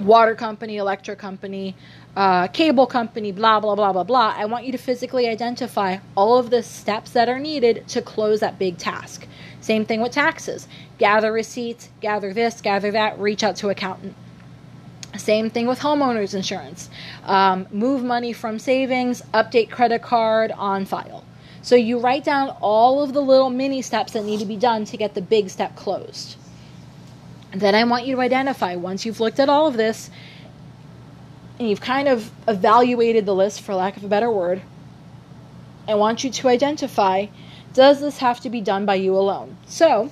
water 0.00 0.34
company, 0.34 0.76
electric 0.76 1.18
company, 1.18 1.76
uh, 2.16 2.48
cable 2.48 2.86
company, 2.86 3.32
blah, 3.32 3.60
blah, 3.60 3.74
blah, 3.74 3.92
blah, 3.92 4.02
blah. 4.02 4.34
I 4.36 4.44
want 4.46 4.64
you 4.64 4.72
to 4.72 4.78
physically 4.78 5.28
identify 5.28 5.98
all 6.16 6.38
of 6.38 6.50
the 6.50 6.62
steps 6.62 7.10
that 7.12 7.28
are 7.28 7.38
needed 7.38 7.86
to 7.88 8.02
close 8.02 8.40
that 8.40 8.58
big 8.58 8.78
task. 8.78 9.26
Same 9.60 9.84
thing 9.84 10.00
with 10.00 10.12
taxes. 10.12 10.68
Gather 10.98 11.32
receipts, 11.32 11.90
gather 12.00 12.32
this, 12.32 12.60
gather 12.60 12.90
that, 12.90 13.18
reach 13.18 13.42
out 13.42 13.56
to 13.56 13.68
accountant. 13.68 14.14
Same 15.16 15.50
thing 15.50 15.66
with 15.66 15.78
homeowners 15.78 16.34
insurance. 16.34 16.90
Um, 17.24 17.66
move 17.70 18.02
money 18.02 18.32
from 18.32 18.58
savings, 18.58 19.22
update 19.32 19.70
credit 19.70 20.02
card 20.02 20.52
on 20.52 20.84
file. 20.84 21.24
So 21.62 21.76
you 21.76 21.98
write 21.98 22.24
down 22.24 22.50
all 22.60 23.02
of 23.02 23.12
the 23.12 23.22
little 23.22 23.48
mini 23.48 23.80
steps 23.80 24.12
that 24.12 24.24
need 24.24 24.40
to 24.40 24.46
be 24.46 24.56
done 24.56 24.84
to 24.86 24.96
get 24.96 25.14
the 25.14 25.22
big 25.22 25.48
step 25.48 25.76
closed. 25.76 26.36
Then 27.54 27.74
I 27.74 27.84
want 27.84 28.06
you 28.06 28.16
to 28.16 28.20
identify, 28.20 28.76
once 28.76 29.06
you've 29.06 29.20
looked 29.20 29.38
at 29.38 29.48
all 29.48 29.66
of 29.68 29.76
this 29.76 30.10
and 31.58 31.68
you've 31.68 31.80
kind 31.80 32.08
of 32.08 32.30
evaluated 32.48 33.26
the 33.26 33.34
list, 33.34 33.60
for 33.60 33.74
lack 33.74 33.96
of 33.96 34.04
a 34.04 34.08
better 34.08 34.30
word, 34.30 34.60
I 35.86 35.94
want 35.94 36.24
you 36.24 36.30
to 36.30 36.48
identify 36.48 37.26
does 37.72 38.00
this 38.00 38.18
have 38.18 38.40
to 38.40 38.50
be 38.50 38.60
done 38.60 38.86
by 38.86 38.94
you 38.94 39.16
alone? 39.16 39.56
So, 39.66 40.10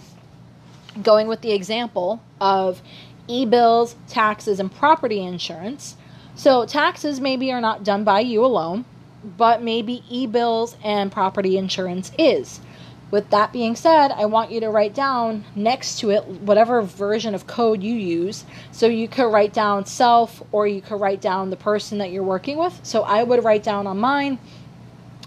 going 1.01 1.29
with 1.29 1.41
the 1.43 1.53
example 1.53 2.21
of 2.41 2.83
e 3.29 3.45
bills, 3.45 3.97
taxes, 4.09 4.61
and 4.61 4.73
property 4.73 5.23
insurance. 5.23 5.97
So, 6.35 6.65
taxes 6.65 7.21
maybe 7.21 7.53
are 7.53 7.61
not 7.61 7.85
done 7.85 8.05
by 8.05 8.21
you 8.21 8.45
alone, 8.45 8.85
but 9.37 9.63
maybe 9.63 10.03
e 10.09 10.27
bills 10.27 10.77
and 10.83 11.13
property 11.13 11.57
insurance 11.57 12.11
is. 12.19 12.61
With 13.13 13.29
that 13.29 13.53
being 13.53 13.77
said, 13.77 14.11
I 14.11 14.25
want 14.25 14.51
you 14.51 14.61
to 14.61 14.71
write 14.71 14.95
down 14.95 15.45
next 15.55 15.99
to 15.99 16.11
it 16.11 16.27
whatever 16.27 16.81
version 16.81 17.35
of 17.35 17.47
code 17.47 17.83
you 17.83 17.95
use. 17.95 18.45
So 18.71 18.87
you 18.87 19.07
could 19.07 19.31
write 19.31 19.53
down 19.53 19.85
self 19.85 20.43
or 20.51 20.67
you 20.67 20.81
could 20.81 20.99
write 20.99 21.21
down 21.21 21.51
the 21.51 21.57
person 21.57 21.99
that 21.99 22.11
you're 22.11 22.23
working 22.23 22.57
with. 22.57 22.81
So 22.83 23.03
I 23.03 23.23
would 23.23 23.45
write 23.45 23.63
down 23.63 23.87
on 23.87 23.99
mine, 23.99 24.39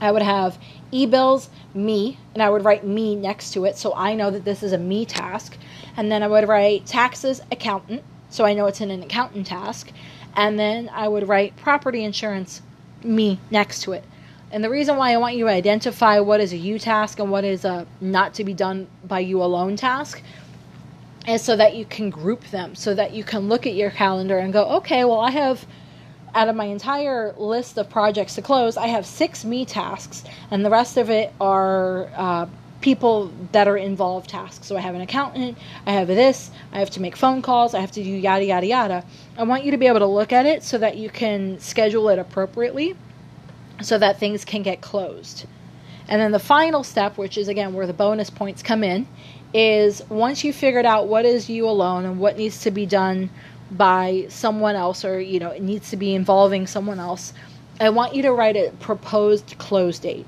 I 0.02 0.12
would 0.12 0.24
have 0.24 0.58
e 0.92 1.06
bills, 1.06 1.50
me, 1.76 2.18
and 2.34 2.42
I 2.42 2.50
would 2.50 2.66
write 2.66 2.84
me 2.84 3.16
next 3.16 3.52
to 3.52 3.66
it 3.66 3.78
so 3.78 3.94
I 3.94 4.16
know 4.16 4.32
that 4.32 4.46
this 4.46 4.64
is 4.64 4.74
a 4.74 4.80
me 4.80 5.06
task. 5.06 5.56
And 5.98 6.12
then 6.12 6.24
I 6.24 6.28
would 6.28 6.48
write 6.48 6.86
taxes, 6.86 7.42
accountant, 7.52 8.04
so 8.30 8.46
I 8.46 8.54
know 8.54 8.66
it's 8.66 8.82
in 8.82 8.92
an 8.92 9.04
accountant 9.04 9.48
task. 9.48 9.92
And 10.36 10.60
then 10.60 10.90
I 10.94 11.08
would 11.08 11.28
write 11.28 11.56
property 11.56 12.04
insurance, 12.04 12.62
me 13.04 13.40
next 13.50 13.84
to 13.84 13.94
it. 13.94 14.04
And 14.52 14.64
the 14.64 14.70
reason 14.70 14.98
why 14.98 15.14
I 15.14 15.18
want 15.18 15.36
you 15.36 15.46
to 15.46 15.52
identify 15.52 16.20
what 16.20 16.40
is 16.40 16.54
a 16.54 16.58
you 16.58 16.80
task 16.80 17.20
and 17.20 17.32
what 17.32 17.44
is 17.44 17.66
a 17.66 17.88
not 18.00 18.34
to 18.36 18.44
be 18.44 18.54
done 18.54 18.88
by 19.04 19.20
you 19.20 19.42
alone 19.42 19.76
task 19.76 20.22
is 21.28 21.42
so 21.42 21.56
that 21.56 21.76
you 21.76 21.86
can 21.86 22.10
group 22.10 22.44
them, 22.52 22.76
so 22.76 22.94
that 22.94 23.14
you 23.14 23.24
can 23.24 23.50
look 23.50 23.66
at 23.66 23.74
your 23.74 23.90
calendar 23.90 24.38
and 24.38 24.54
go, 24.54 24.66
okay, 24.78 25.04
well, 25.06 25.20
I 25.20 25.32
have 25.32 25.66
out 26.36 26.50
of 26.50 26.56
my 26.56 26.66
entire 26.66 27.34
list 27.38 27.78
of 27.78 27.90
projects 27.90 28.36
to 28.36 28.42
close, 28.42 28.78
I 28.78 28.88
have 28.88 29.06
six 29.06 29.46
me 29.46 29.66
tasks, 29.66 30.24
and 30.52 30.66
the 30.66 30.70
rest 30.70 30.98
of 30.98 31.10
it 31.10 31.34
are 31.40 32.10
uh, 32.16 32.46
people 32.86 33.32
that 33.52 33.68
are 33.68 33.78
involved 33.78 34.30
tasks. 34.30 34.68
So 34.68 34.78
I 34.78 34.80
have 34.80 34.94
an 34.94 35.02
accountant, 35.02 35.58
I 35.88 35.94
have 35.94 36.08
this, 36.08 36.52
I 36.72 36.78
have 36.78 36.92
to 36.92 37.02
make 37.02 37.16
phone 37.16 37.42
calls, 37.42 37.74
I 37.74 37.80
have 37.80 37.92
to 37.94 38.04
do 38.04 38.10
yada, 38.10 38.46
yada, 38.46 38.68
yada. 38.68 39.06
I 39.36 39.44
want 39.44 39.66
you 39.66 39.72
to 39.72 39.78
be 39.78 39.88
able 39.88 40.00
to 40.00 40.06
look 40.06 40.32
at 40.32 40.46
it 40.46 40.62
so 40.62 40.78
that 40.78 40.96
you 40.96 41.10
can 41.10 41.60
schedule 41.60 42.10
it 42.10 42.20
appropriately 42.20 42.96
so 43.82 43.98
that 43.98 44.20
things 44.20 44.46
can 44.46 44.62
get 44.62 44.82
closed. 44.82 45.48
And 46.08 46.22
then 46.22 46.32
the 46.32 46.40
final 46.40 46.84
step, 46.84 47.18
which 47.18 47.40
is 47.40 47.48
again 47.48 47.74
where 47.74 47.88
the 47.88 47.94
bonus 47.94 48.30
points 48.30 48.62
come 48.62 48.84
in, 48.84 49.08
is 49.52 50.08
once 50.08 50.44
you 50.44 50.54
figured 50.54 50.86
out 50.86 51.08
what 51.08 51.26
is 51.26 51.50
you 51.50 51.68
alone 51.68 52.06
and 52.06 52.20
what 52.20 52.38
needs 52.38 52.60
to 52.62 52.72
be 52.72 52.86
done 52.86 53.32
by 53.72 54.28
someone 54.30 54.76
else 54.76 55.04
or 55.04 55.20
you 55.20 55.40
know 55.40 55.50
it 55.50 55.64
needs 55.64 55.90
to 55.90 55.98
be 55.98 56.14
involving 56.14 56.68
someone 56.68 57.00
else 57.00 57.34
i 57.80 57.90
want 57.90 58.14
you 58.14 58.22
to 58.22 58.32
write 58.32 58.56
a 58.56 58.72
proposed 58.80 59.56
close 59.58 59.98
date 59.98 60.28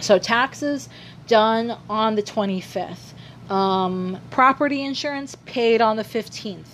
so 0.00 0.18
taxes 0.18 0.88
done 1.30 1.78
on 1.88 2.14
the 2.14 2.22
25th 2.22 3.14
um, 3.50 4.20
property 4.30 4.82
insurance 4.82 5.36
paid 5.46 5.80
on 5.80 5.96
the 5.96 6.04
15th 6.04 6.66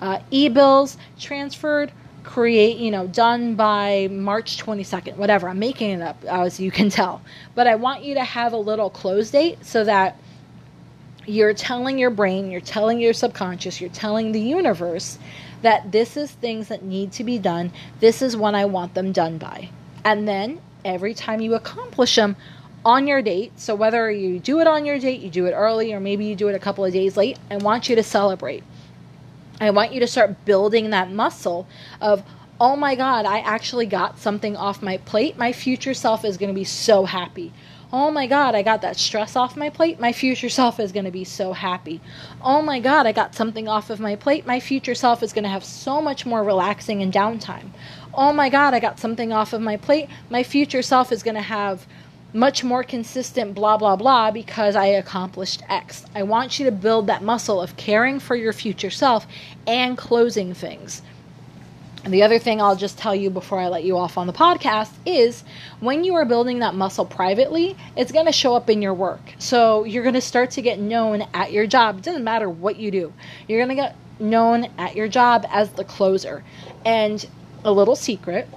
uh, 0.00 0.18
e-bills 0.30 0.96
transferred 1.18 1.90
create 2.22 2.76
you 2.76 2.90
know 2.90 3.06
done 3.08 3.56
by 3.56 4.08
march 4.12 4.62
22nd 4.62 5.16
whatever 5.16 5.48
i'm 5.48 5.58
making 5.58 5.90
it 5.90 6.02
up 6.02 6.22
as 6.26 6.60
you 6.60 6.70
can 6.70 6.88
tell 6.88 7.20
but 7.54 7.66
i 7.66 7.74
want 7.74 8.04
you 8.04 8.14
to 8.14 8.24
have 8.24 8.52
a 8.52 8.56
little 8.56 8.90
close 8.90 9.30
date 9.30 9.58
so 9.64 9.82
that 9.82 10.16
you're 11.26 11.54
telling 11.54 11.98
your 11.98 12.10
brain, 12.10 12.50
you're 12.50 12.60
telling 12.60 13.00
your 13.00 13.12
subconscious, 13.12 13.80
you're 13.80 13.90
telling 13.90 14.32
the 14.32 14.40
universe 14.40 15.18
that 15.62 15.92
this 15.92 16.16
is 16.16 16.30
things 16.30 16.68
that 16.68 16.82
need 16.82 17.12
to 17.12 17.24
be 17.24 17.38
done. 17.38 17.72
This 18.00 18.22
is 18.22 18.36
when 18.36 18.54
I 18.54 18.64
want 18.64 18.94
them 18.94 19.12
done 19.12 19.38
by. 19.38 19.68
And 20.04 20.26
then 20.26 20.60
every 20.84 21.14
time 21.14 21.40
you 21.40 21.54
accomplish 21.54 22.16
them 22.16 22.36
on 22.84 23.06
your 23.06 23.22
date, 23.22 23.58
so 23.58 23.74
whether 23.74 24.10
you 24.10 24.38
do 24.38 24.60
it 24.60 24.66
on 24.66 24.84
your 24.84 24.98
date, 24.98 25.20
you 25.20 25.30
do 25.30 25.46
it 25.46 25.52
early, 25.52 25.92
or 25.92 26.00
maybe 26.00 26.24
you 26.24 26.34
do 26.34 26.48
it 26.48 26.54
a 26.54 26.58
couple 26.58 26.84
of 26.84 26.92
days 26.92 27.16
late, 27.16 27.38
I 27.50 27.56
want 27.56 27.88
you 27.88 27.96
to 27.96 28.02
celebrate. 28.02 28.64
I 29.60 29.70
want 29.70 29.92
you 29.92 30.00
to 30.00 30.06
start 30.06 30.44
building 30.44 30.90
that 30.90 31.10
muscle 31.10 31.68
of, 32.00 32.22
oh 32.60 32.74
my 32.76 32.94
God, 32.94 33.24
I 33.24 33.38
actually 33.38 33.86
got 33.86 34.18
something 34.18 34.56
off 34.56 34.82
my 34.82 34.96
plate. 34.96 35.38
My 35.38 35.52
future 35.52 35.94
self 35.94 36.24
is 36.24 36.36
going 36.36 36.48
to 36.50 36.54
be 36.54 36.64
so 36.64 37.04
happy 37.04 37.52
Oh 37.94 38.10
my 38.10 38.26
God, 38.26 38.54
I 38.54 38.62
got 38.62 38.80
that 38.80 38.96
stress 38.96 39.36
off 39.36 39.54
my 39.54 39.68
plate. 39.68 40.00
My 40.00 40.14
future 40.14 40.48
self 40.48 40.80
is 40.80 40.92
going 40.92 41.04
to 41.04 41.10
be 41.10 41.24
so 41.24 41.52
happy. 41.52 42.00
Oh 42.40 42.62
my 42.62 42.80
God, 42.80 43.04
I 43.04 43.12
got 43.12 43.34
something 43.34 43.68
off 43.68 43.90
of 43.90 44.00
my 44.00 44.16
plate. 44.16 44.46
My 44.46 44.60
future 44.60 44.94
self 44.94 45.22
is 45.22 45.34
going 45.34 45.44
to 45.44 45.50
have 45.50 45.62
so 45.62 46.00
much 46.00 46.24
more 46.24 46.42
relaxing 46.42 47.02
and 47.02 47.12
downtime. 47.12 47.68
Oh 48.14 48.32
my 48.32 48.48
God, 48.48 48.72
I 48.72 48.80
got 48.80 48.98
something 48.98 49.30
off 49.30 49.52
of 49.52 49.60
my 49.60 49.76
plate. 49.76 50.08
My 50.30 50.42
future 50.42 50.80
self 50.80 51.12
is 51.12 51.22
going 51.22 51.34
to 51.34 51.42
have 51.42 51.86
much 52.34 52.64
more 52.64 52.82
consistent 52.82 53.54
blah 53.54 53.76
blah 53.76 53.96
blah 53.96 54.30
because 54.30 54.74
I 54.74 54.86
accomplished 54.86 55.62
X. 55.68 56.04
I 56.14 56.22
want 56.22 56.58
you 56.58 56.64
to 56.66 56.72
build 56.72 57.06
that 57.06 57.22
muscle 57.22 57.60
of 57.60 57.76
caring 57.76 58.20
for 58.20 58.34
your 58.34 58.52
future 58.52 58.90
self 58.90 59.26
and 59.66 59.96
closing 59.96 60.54
things. 60.54 61.02
And 62.04 62.12
the 62.12 62.24
other 62.24 62.40
thing 62.40 62.60
I'll 62.60 62.74
just 62.74 62.98
tell 62.98 63.14
you 63.14 63.30
before 63.30 63.60
I 63.60 63.68
let 63.68 63.84
you 63.84 63.96
off 63.96 64.18
on 64.18 64.26
the 64.26 64.32
podcast 64.32 64.90
is 65.06 65.44
when 65.78 66.02
you 66.02 66.16
are 66.16 66.24
building 66.24 66.58
that 66.58 66.74
muscle 66.74 67.04
privately, 67.04 67.76
it's 67.96 68.10
going 68.10 68.26
to 68.26 68.32
show 68.32 68.56
up 68.56 68.68
in 68.68 68.82
your 68.82 68.94
work. 68.94 69.20
So 69.38 69.84
you're 69.84 70.02
going 70.02 70.16
to 70.16 70.20
start 70.20 70.50
to 70.52 70.62
get 70.62 70.80
known 70.80 71.24
at 71.32 71.52
your 71.52 71.66
job. 71.66 71.98
It 71.98 72.04
doesn't 72.04 72.24
matter 72.24 72.50
what 72.50 72.76
you 72.76 72.90
do, 72.90 73.12
you're 73.46 73.60
going 73.60 73.76
to 73.76 73.82
get 73.82 73.96
known 74.18 74.68
at 74.78 74.96
your 74.96 75.08
job 75.08 75.46
as 75.48 75.70
the 75.70 75.84
closer. 75.84 76.42
And 76.84 77.24
a 77.64 77.70
little 77.70 77.96
secret, 77.96 78.48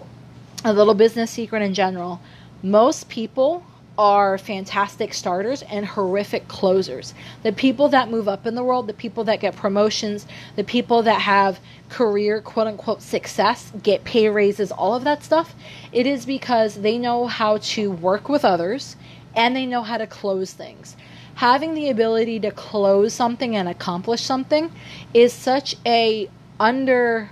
a 0.63 0.73
little 0.73 0.95
business 0.95 1.29
secret 1.29 1.61
in 1.61 1.75
general, 1.75 2.19
most 2.65 3.09
people 3.09 3.63
are 3.97 4.39
fantastic 4.39 5.13
starters 5.13 5.61
and 5.61 5.85
horrific 5.85 6.47
closers. 6.47 7.13
The 7.43 7.51
people 7.51 7.89
that 7.89 8.09
move 8.09 8.27
up 8.27 8.47
in 8.47 8.55
the 8.55 8.63
world, 8.63 8.87
the 8.87 8.93
people 8.93 9.23
that 9.25 9.39
get 9.39 9.55
promotions, 9.55 10.25
the 10.55 10.63
people 10.63 11.03
that 11.03 11.21
have 11.21 11.59
career 11.89 12.41
quote 12.41 12.65
unquote 12.65 13.03
success, 13.03 13.71
get 13.83 14.03
pay 14.03 14.29
raises, 14.29 14.71
all 14.71 14.95
of 14.95 15.03
that 15.03 15.23
stuff, 15.23 15.53
it 15.91 16.07
is 16.07 16.25
because 16.25 16.81
they 16.81 16.97
know 16.97 17.27
how 17.27 17.57
to 17.57 17.91
work 17.91 18.27
with 18.29 18.43
others 18.43 18.95
and 19.35 19.55
they 19.55 19.67
know 19.67 19.83
how 19.83 19.97
to 19.97 20.07
close 20.07 20.51
things. 20.51 20.97
Having 21.35 21.75
the 21.75 21.89
ability 21.89 22.39
to 22.39 22.51
close 22.51 23.13
something 23.13 23.55
and 23.55 23.69
accomplish 23.69 24.21
something 24.21 24.71
is 25.13 25.31
such 25.31 25.75
a 25.85 26.29
underused 26.59 27.29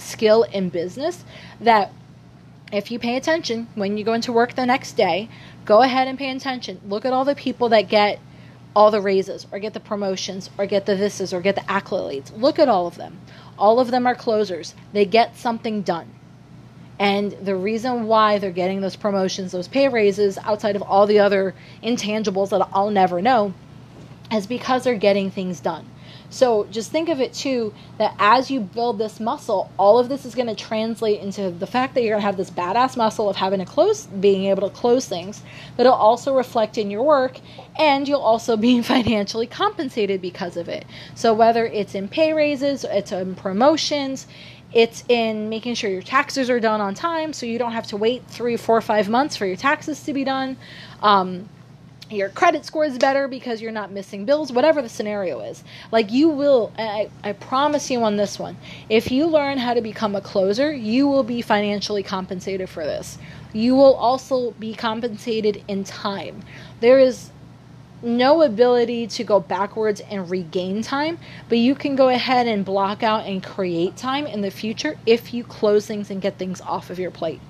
skill 0.00 0.42
in 0.42 0.68
business 0.68 1.24
that 1.60 1.90
if 2.74 2.90
you 2.90 2.98
pay 2.98 3.16
attention 3.16 3.68
when 3.74 3.96
you 3.96 4.04
go 4.04 4.12
into 4.12 4.32
work 4.32 4.54
the 4.54 4.66
next 4.66 4.92
day, 4.92 5.28
go 5.64 5.82
ahead 5.82 6.08
and 6.08 6.18
pay 6.18 6.30
attention. 6.30 6.80
Look 6.86 7.04
at 7.04 7.12
all 7.12 7.24
the 7.24 7.34
people 7.34 7.68
that 7.70 7.88
get 7.88 8.18
all 8.74 8.90
the 8.90 9.00
raises 9.00 9.46
or 9.52 9.58
get 9.58 9.72
the 9.72 9.80
promotions 9.80 10.50
or 10.58 10.66
get 10.66 10.86
the 10.86 10.94
thises 10.94 11.32
or 11.32 11.40
get 11.40 11.54
the 11.54 11.60
accolades. 11.62 12.36
Look 12.36 12.58
at 12.58 12.68
all 12.68 12.86
of 12.86 12.96
them. 12.96 13.18
All 13.58 13.78
of 13.78 13.90
them 13.90 14.06
are 14.06 14.14
closers. 14.14 14.74
They 14.92 15.04
get 15.04 15.36
something 15.36 15.82
done. 15.82 16.12
And 16.98 17.32
the 17.32 17.56
reason 17.56 18.06
why 18.06 18.38
they're 18.38 18.50
getting 18.50 18.80
those 18.80 18.96
promotions, 18.96 19.52
those 19.52 19.68
pay 19.68 19.88
raises, 19.88 20.38
outside 20.38 20.76
of 20.76 20.82
all 20.82 21.06
the 21.06 21.18
other 21.18 21.54
intangibles 21.82 22.50
that 22.50 22.68
I'll 22.72 22.90
never 22.90 23.20
know, 23.20 23.54
is 24.32 24.46
because 24.46 24.84
they're 24.84 24.96
getting 24.96 25.30
things 25.30 25.60
done. 25.60 25.86
So 26.34 26.64
just 26.64 26.90
think 26.90 27.08
of 27.10 27.20
it 27.20 27.32
too 27.32 27.72
that 27.98 28.12
as 28.18 28.50
you 28.50 28.58
build 28.58 28.98
this 28.98 29.20
muscle, 29.20 29.70
all 29.78 30.00
of 30.00 30.08
this 30.08 30.24
is 30.24 30.34
going 30.34 30.48
to 30.48 30.54
translate 30.56 31.20
into 31.20 31.52
the 31.52 31.66
fact 31.66 31.94
that 31.94 32.02
you're 32.02 32.14
going 32.14 32.22
to 32.22 32.26
have 32.26 32.36
this 32.36 32.50
badass 32.50 32.96
muscle 32.96 33.28
of 33.28 33.36
having 33.36 33.60
to 33.60 33.64
close, 33.64 34.06
being 34.06 34.46
able 34.46 34.68
to 34.68 34.74
close 34.74 35.06
things, 35.06 35.44
but 35.76 35.86
it'll 35.86 35.92
also 35.92 36.34
reflect 36.34 36.76
in 36.76 36.90
your 36.90 37.04
work 37.04 37.38
and 37.78 38.08
you'll 38.08 38.18
also 38.18 38.56
be 38.56 38.82
financially 38.94 39.46
compensated 39.46 40.20
because 40.20 40.56
of 40.56 40.68
it. 40.68 40.84
So 41.14 41.32
whether 41.32 41.66
it's 41.66 41.94
in 41.94 42.08
pay 42.08 42.32
raises, 42.32 42.82
it's 42.82 43.12
in 43.12 43.36
promotions, 43.36 44.26
it's 44.72 45.04
in 45.08 45.48
making 45.48 45.76
sure 45.76 45.88
your 45.88 46.02
taxes 46.02 46.50
are 46.50 46.58
done 46.58 46.80
on 46.80 46.94
time 46.94 47.32
so 47.32 47.46
you 47.46 47.60
don't 47.60 47.72
have 47.72 47.86
to 47.86 47.96
wait 47.96 48.24
three, 48.26 48.56
four, 48.56 48.80
five 48.80 49.08
months 49.08 49.36
for 49.36 49.46
your 49.46 49.56
taxes 49.56 50.02
to 50.02 50.12
be 50.12 50.24
done. 50.24 50.56
Um, 51.00 51.48
your 52.10 52.28
credit 52.28 52.64
score 52.64 52.84
is 52.84 52.98
better 52.98 53.28
because 53.28 53.60
you're 53.60 53.72
not 53.72 53.90
missing 53.90 54.24
bills, 54.24 54.52
whatever 54.52 54.82
the 54.82 54.88
scenario 54.88 55.40
is. 55.40 55.64
Like 55.90 56.12
you 56.12 56.28
will, 56.28 56.72
I, 56.78 57.10
I 57.22 57.32
promise 57.32 57.90
you 57.90 58.02
on 58.02 58.16
this 58.16 58.38
one, 58.38 58.56
if 58.88 59.10
you 59.10 59.26
learn 59.26 59.58
how 59.58 59.74
to 59.74 59.80
become 59.80 60.14
a 60.14 60.20
closer, 60.20 60.72
you 60.72 61.08
will 61.08 61.22
be 61.22 61.42
financially 61.42 62.02
compensated 62.02 62.68
for 62.68 62.84
this. 62.84 63.18
You 63.52 63.74
will 63.74 63.94
also 63.94 64.52
be 64.52 64.74
compensated 64.74 65.62
in 65.68 65.84
time. 65.84 66.42
There 66.80 66.98
is 66.98 67.30
no 68.02 68.42
ability 68.42 69.06
to 69.06 69.24
go 69.24 69.40
backwards 69.40 70.00
and 70.00 70.28
regain 70.30 70.82
time, 70.82 71.18
but 71.48 71.58
you 71.58 71.74
can 71.74 71.96
go 71.96 72.10
ahead 72.10 72.46
and 72.46 72.64
block 72.64 73.02
out 73.02 73.24
and 73.24 73.42
create 73.42 73.96
time 73.96 74.26
in 74.26 74.42
the 74.42 74.50
future 74.50 74.98
if 75.06 75.32
you 75.32 75.42
close 75.42 75.86
things 75.86 76.10
and 76.10 76.20
get 76.20 76.36
things 76.36 76.60
off 76.60 76.90
of 76.90 76.98
your 76.98 77.10
plate. 77.10 77.40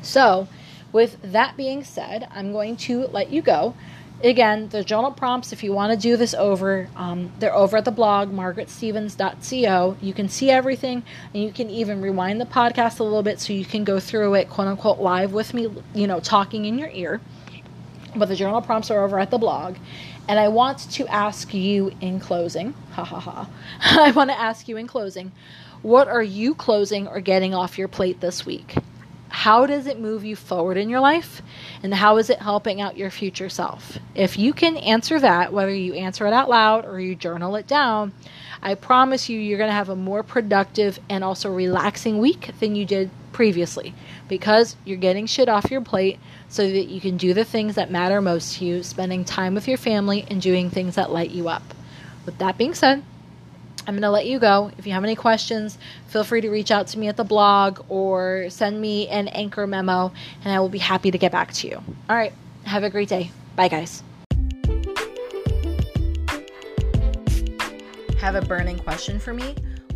So, 0.00 0.48
with 0.92 1.18
that 1.22 1.56
being 1.56 1.84
said, 1.84 2.28
I'm 2.30 2.52
going 2.52 2.76
to 2.78 3.06
let 3.08 3.30
you 3.30 3.42
go. 3.42 3.74
Again, 4.22 4.68
the 4.70 4.82
journal 4.82 5.12
prompts, 5.12 5.52
if 5.52 5.62
you 5.62 5.72
want 5.72 5.92
to 5.92 5.98
do 5.98 6.16
this 6.16 6.34
over, 6.34 6.88
um, 6.96 7.30
they're 7.38 7.54
over 7.54 7.76
at 7.76 7.84
the 7.84 7.92
blog, 7.92 8.32
margaretstevens.co. 8.32 9.96
You 10.00 10.12
can 10.12 10.28
see 10.28 10.50
everything, 10.50 11.04
and 11.32 11.42
you 11.44 11.52
can 11.52 11.70
even 11.70 12.02
rewind 12.02 12.40
the 12.40 12.46
podcast 12.46 12.98
a 12.98 13.04
little 13.04 13.22
bit 13.22 13.38
so 13.38 13.52
you 13.52 13.64
can 13.64 13.84
go 13.84 14.00
through 14.00 14.34
it, 14.34 14.50
quote 14.50 14.66
unquote, 14.66 14.98
live 14.98 15.32
with 15.32 15.54
me, 15.54 15.68
you 15.94 16.08
know, 16.08 16.18
talking 16.18 16.64
in 16.64 16.78
your 16.78 16.90
ear. 16.90 17.20
But 18.16 18.26
the 18.26 18.34
journal 18.34 18.60
prompts 18.60 18.90
are 18.90 19.04
over 19.04 19.20
at 19.20 19.30
the 19.30 19.38
blog. 19.38 19.76
And 20.26 20.38
I 20.38 20.48
want 20.48 20.80
to 20.90 21.06
ask 21.06 21.54
you 21.54 21.92
in 22.00 22.18
closing, 22.18 22.74
ha 22.92 23.04
ha 23.04 23.20
ha, 23.20 23.48
I 24.04 24.10
want 24.10 24.30
to 24.30 24.38
ask 24.38 24.66
you 24.66 24.76
in 24.76 24.88
closing, 24.88 25.30
what 25.82 26.08
are 26.08 26.22
you 26.22 26.56
closing 26.56 27.06
or 27.06 27.20
getting 27.20 27.54
off 27.54 27.78
your 27.78 27.88
plate 27.88 28.20
this 28.20 28.44
week? 28.44 28.74
How 29.38 29.66
does 29.66 29.86
it 29.86 30.00
move 30.00 30.24
you 30.24 30.34
forward 30.34 30.76
in 30.76 30.88
your 30.90 31.00
life? 31.00 31.42
And 31.82 31.94
how 31.94 32.16
is 32.16 32.28
it 32.28 32.40
helping 32.40 32.80
out 32.80 32.96
your 32.96 33.10
future 33.10 33.48
self? 33.48 33.96
If 34.14 34.36
you 34.36 34.52
can 34.52 34.76
answer 34.76 35.20
that 35.20 35.52
whether 35.52 35.72
you 35.72 35.94
answer 35.94 36.26
it 36.26 36.32
out 36.32 36.48
loud 36.48 36.84
or 36.84 36.98
you 36.98 37.14
journal 37.14 37.54
it 37.56 37.66
down 37.66 38.12
i 38.62 38.74
promise 38.74 39.28
you 39.28 39.38
you're 39.38 39.58
going 39.58 39.70
to 39.70 39.74
have 39.74 39.88
a 39.88 39.96
more 39.96 40.22
productive 40.22 40.98
and 41.08 41.22
also 41.22 41.52
relaxing 41.52 42.18
week 42.18 42.50
than 42.58 42.74
you 42.74 42.84
did 42.84 43.08
previously 43.32 43.94
because 44.26 44.74
you're 44.84 44.96
getting 44.96 45.26
shit 45.26 45.48
off 45.48 45.70
your 45.70 45.80
plate 45.80 46.18
so 46.48 46.68
that 46.68 46.88
you 46.88 47.00
can 47.00 47.16
do 47.16 47.32
the 47.32 47.44
things 47.44 47.76
that 47.76 47.90
matter 47.90 48.20
most 48.20 48.56
to 48.56 48.64
you 48.64 48.82
spending 48.82 49.24
time 49.24 49.54
with 49.54 49.68
your 49.68 49.78
family 49.78 50.26
and 50.28 50.42
doing 50.42 50.70
things 50.70 50.96
that 50.96 51.10
light 51.10 51.30
you 51.30 51.48
up. 51.48 51.62
With 52.26 52.38
that 52.38 52.58
being 52.58 52.74
said 52.74 53.04
I'm 53.88 53.94
going 53.94 54.02
to 54.02 54.10
let 54.10 54.26
you 54.26 54.38
go. 54.38 54.70
If 54.76 54.86
you 54.86 54.92
have 54.92 55.02
any 55.02 55.16
questions, 55.16 55.78
feel 56.08 56.22
free 56.22 56.42
to 56.42 56.50
reach 56.50 56.70
out 56.70 56.88
to 56.88 56.98
me 56.98 57.08
at 57.08 57.16
the 57.16 57.24
blog 57.24 57.82
or 57.88 58.50
send 58.50 58.78
me 58.78 59.08
an 59.08 59.28
anchor 59.28 59.66
memo, 59.66 60.12
and 60.44 60.52
I 60.52 60.60
will 60.60 60.68
be 60.68 60.76
happy 60.76 61.10
to 61.10 61.16
get 61.16 61.32
back 61.32 61.54
to 61.54 61.68
you. 61.68 61.76
All 61.76 62.14
right. 62.14 62.34
Have 62.64 62.84
a 62.84 62.90
great 62.90 63.08
day. 63.08 63.30
Bye, 63.56 63.68
guys. 63.68 64.02
Have 68.20 68.34
a 68.34 68.42
burning 68.42 68.78
question 68.78 69.18
for 69.18 69.32
me? 69.32 69.54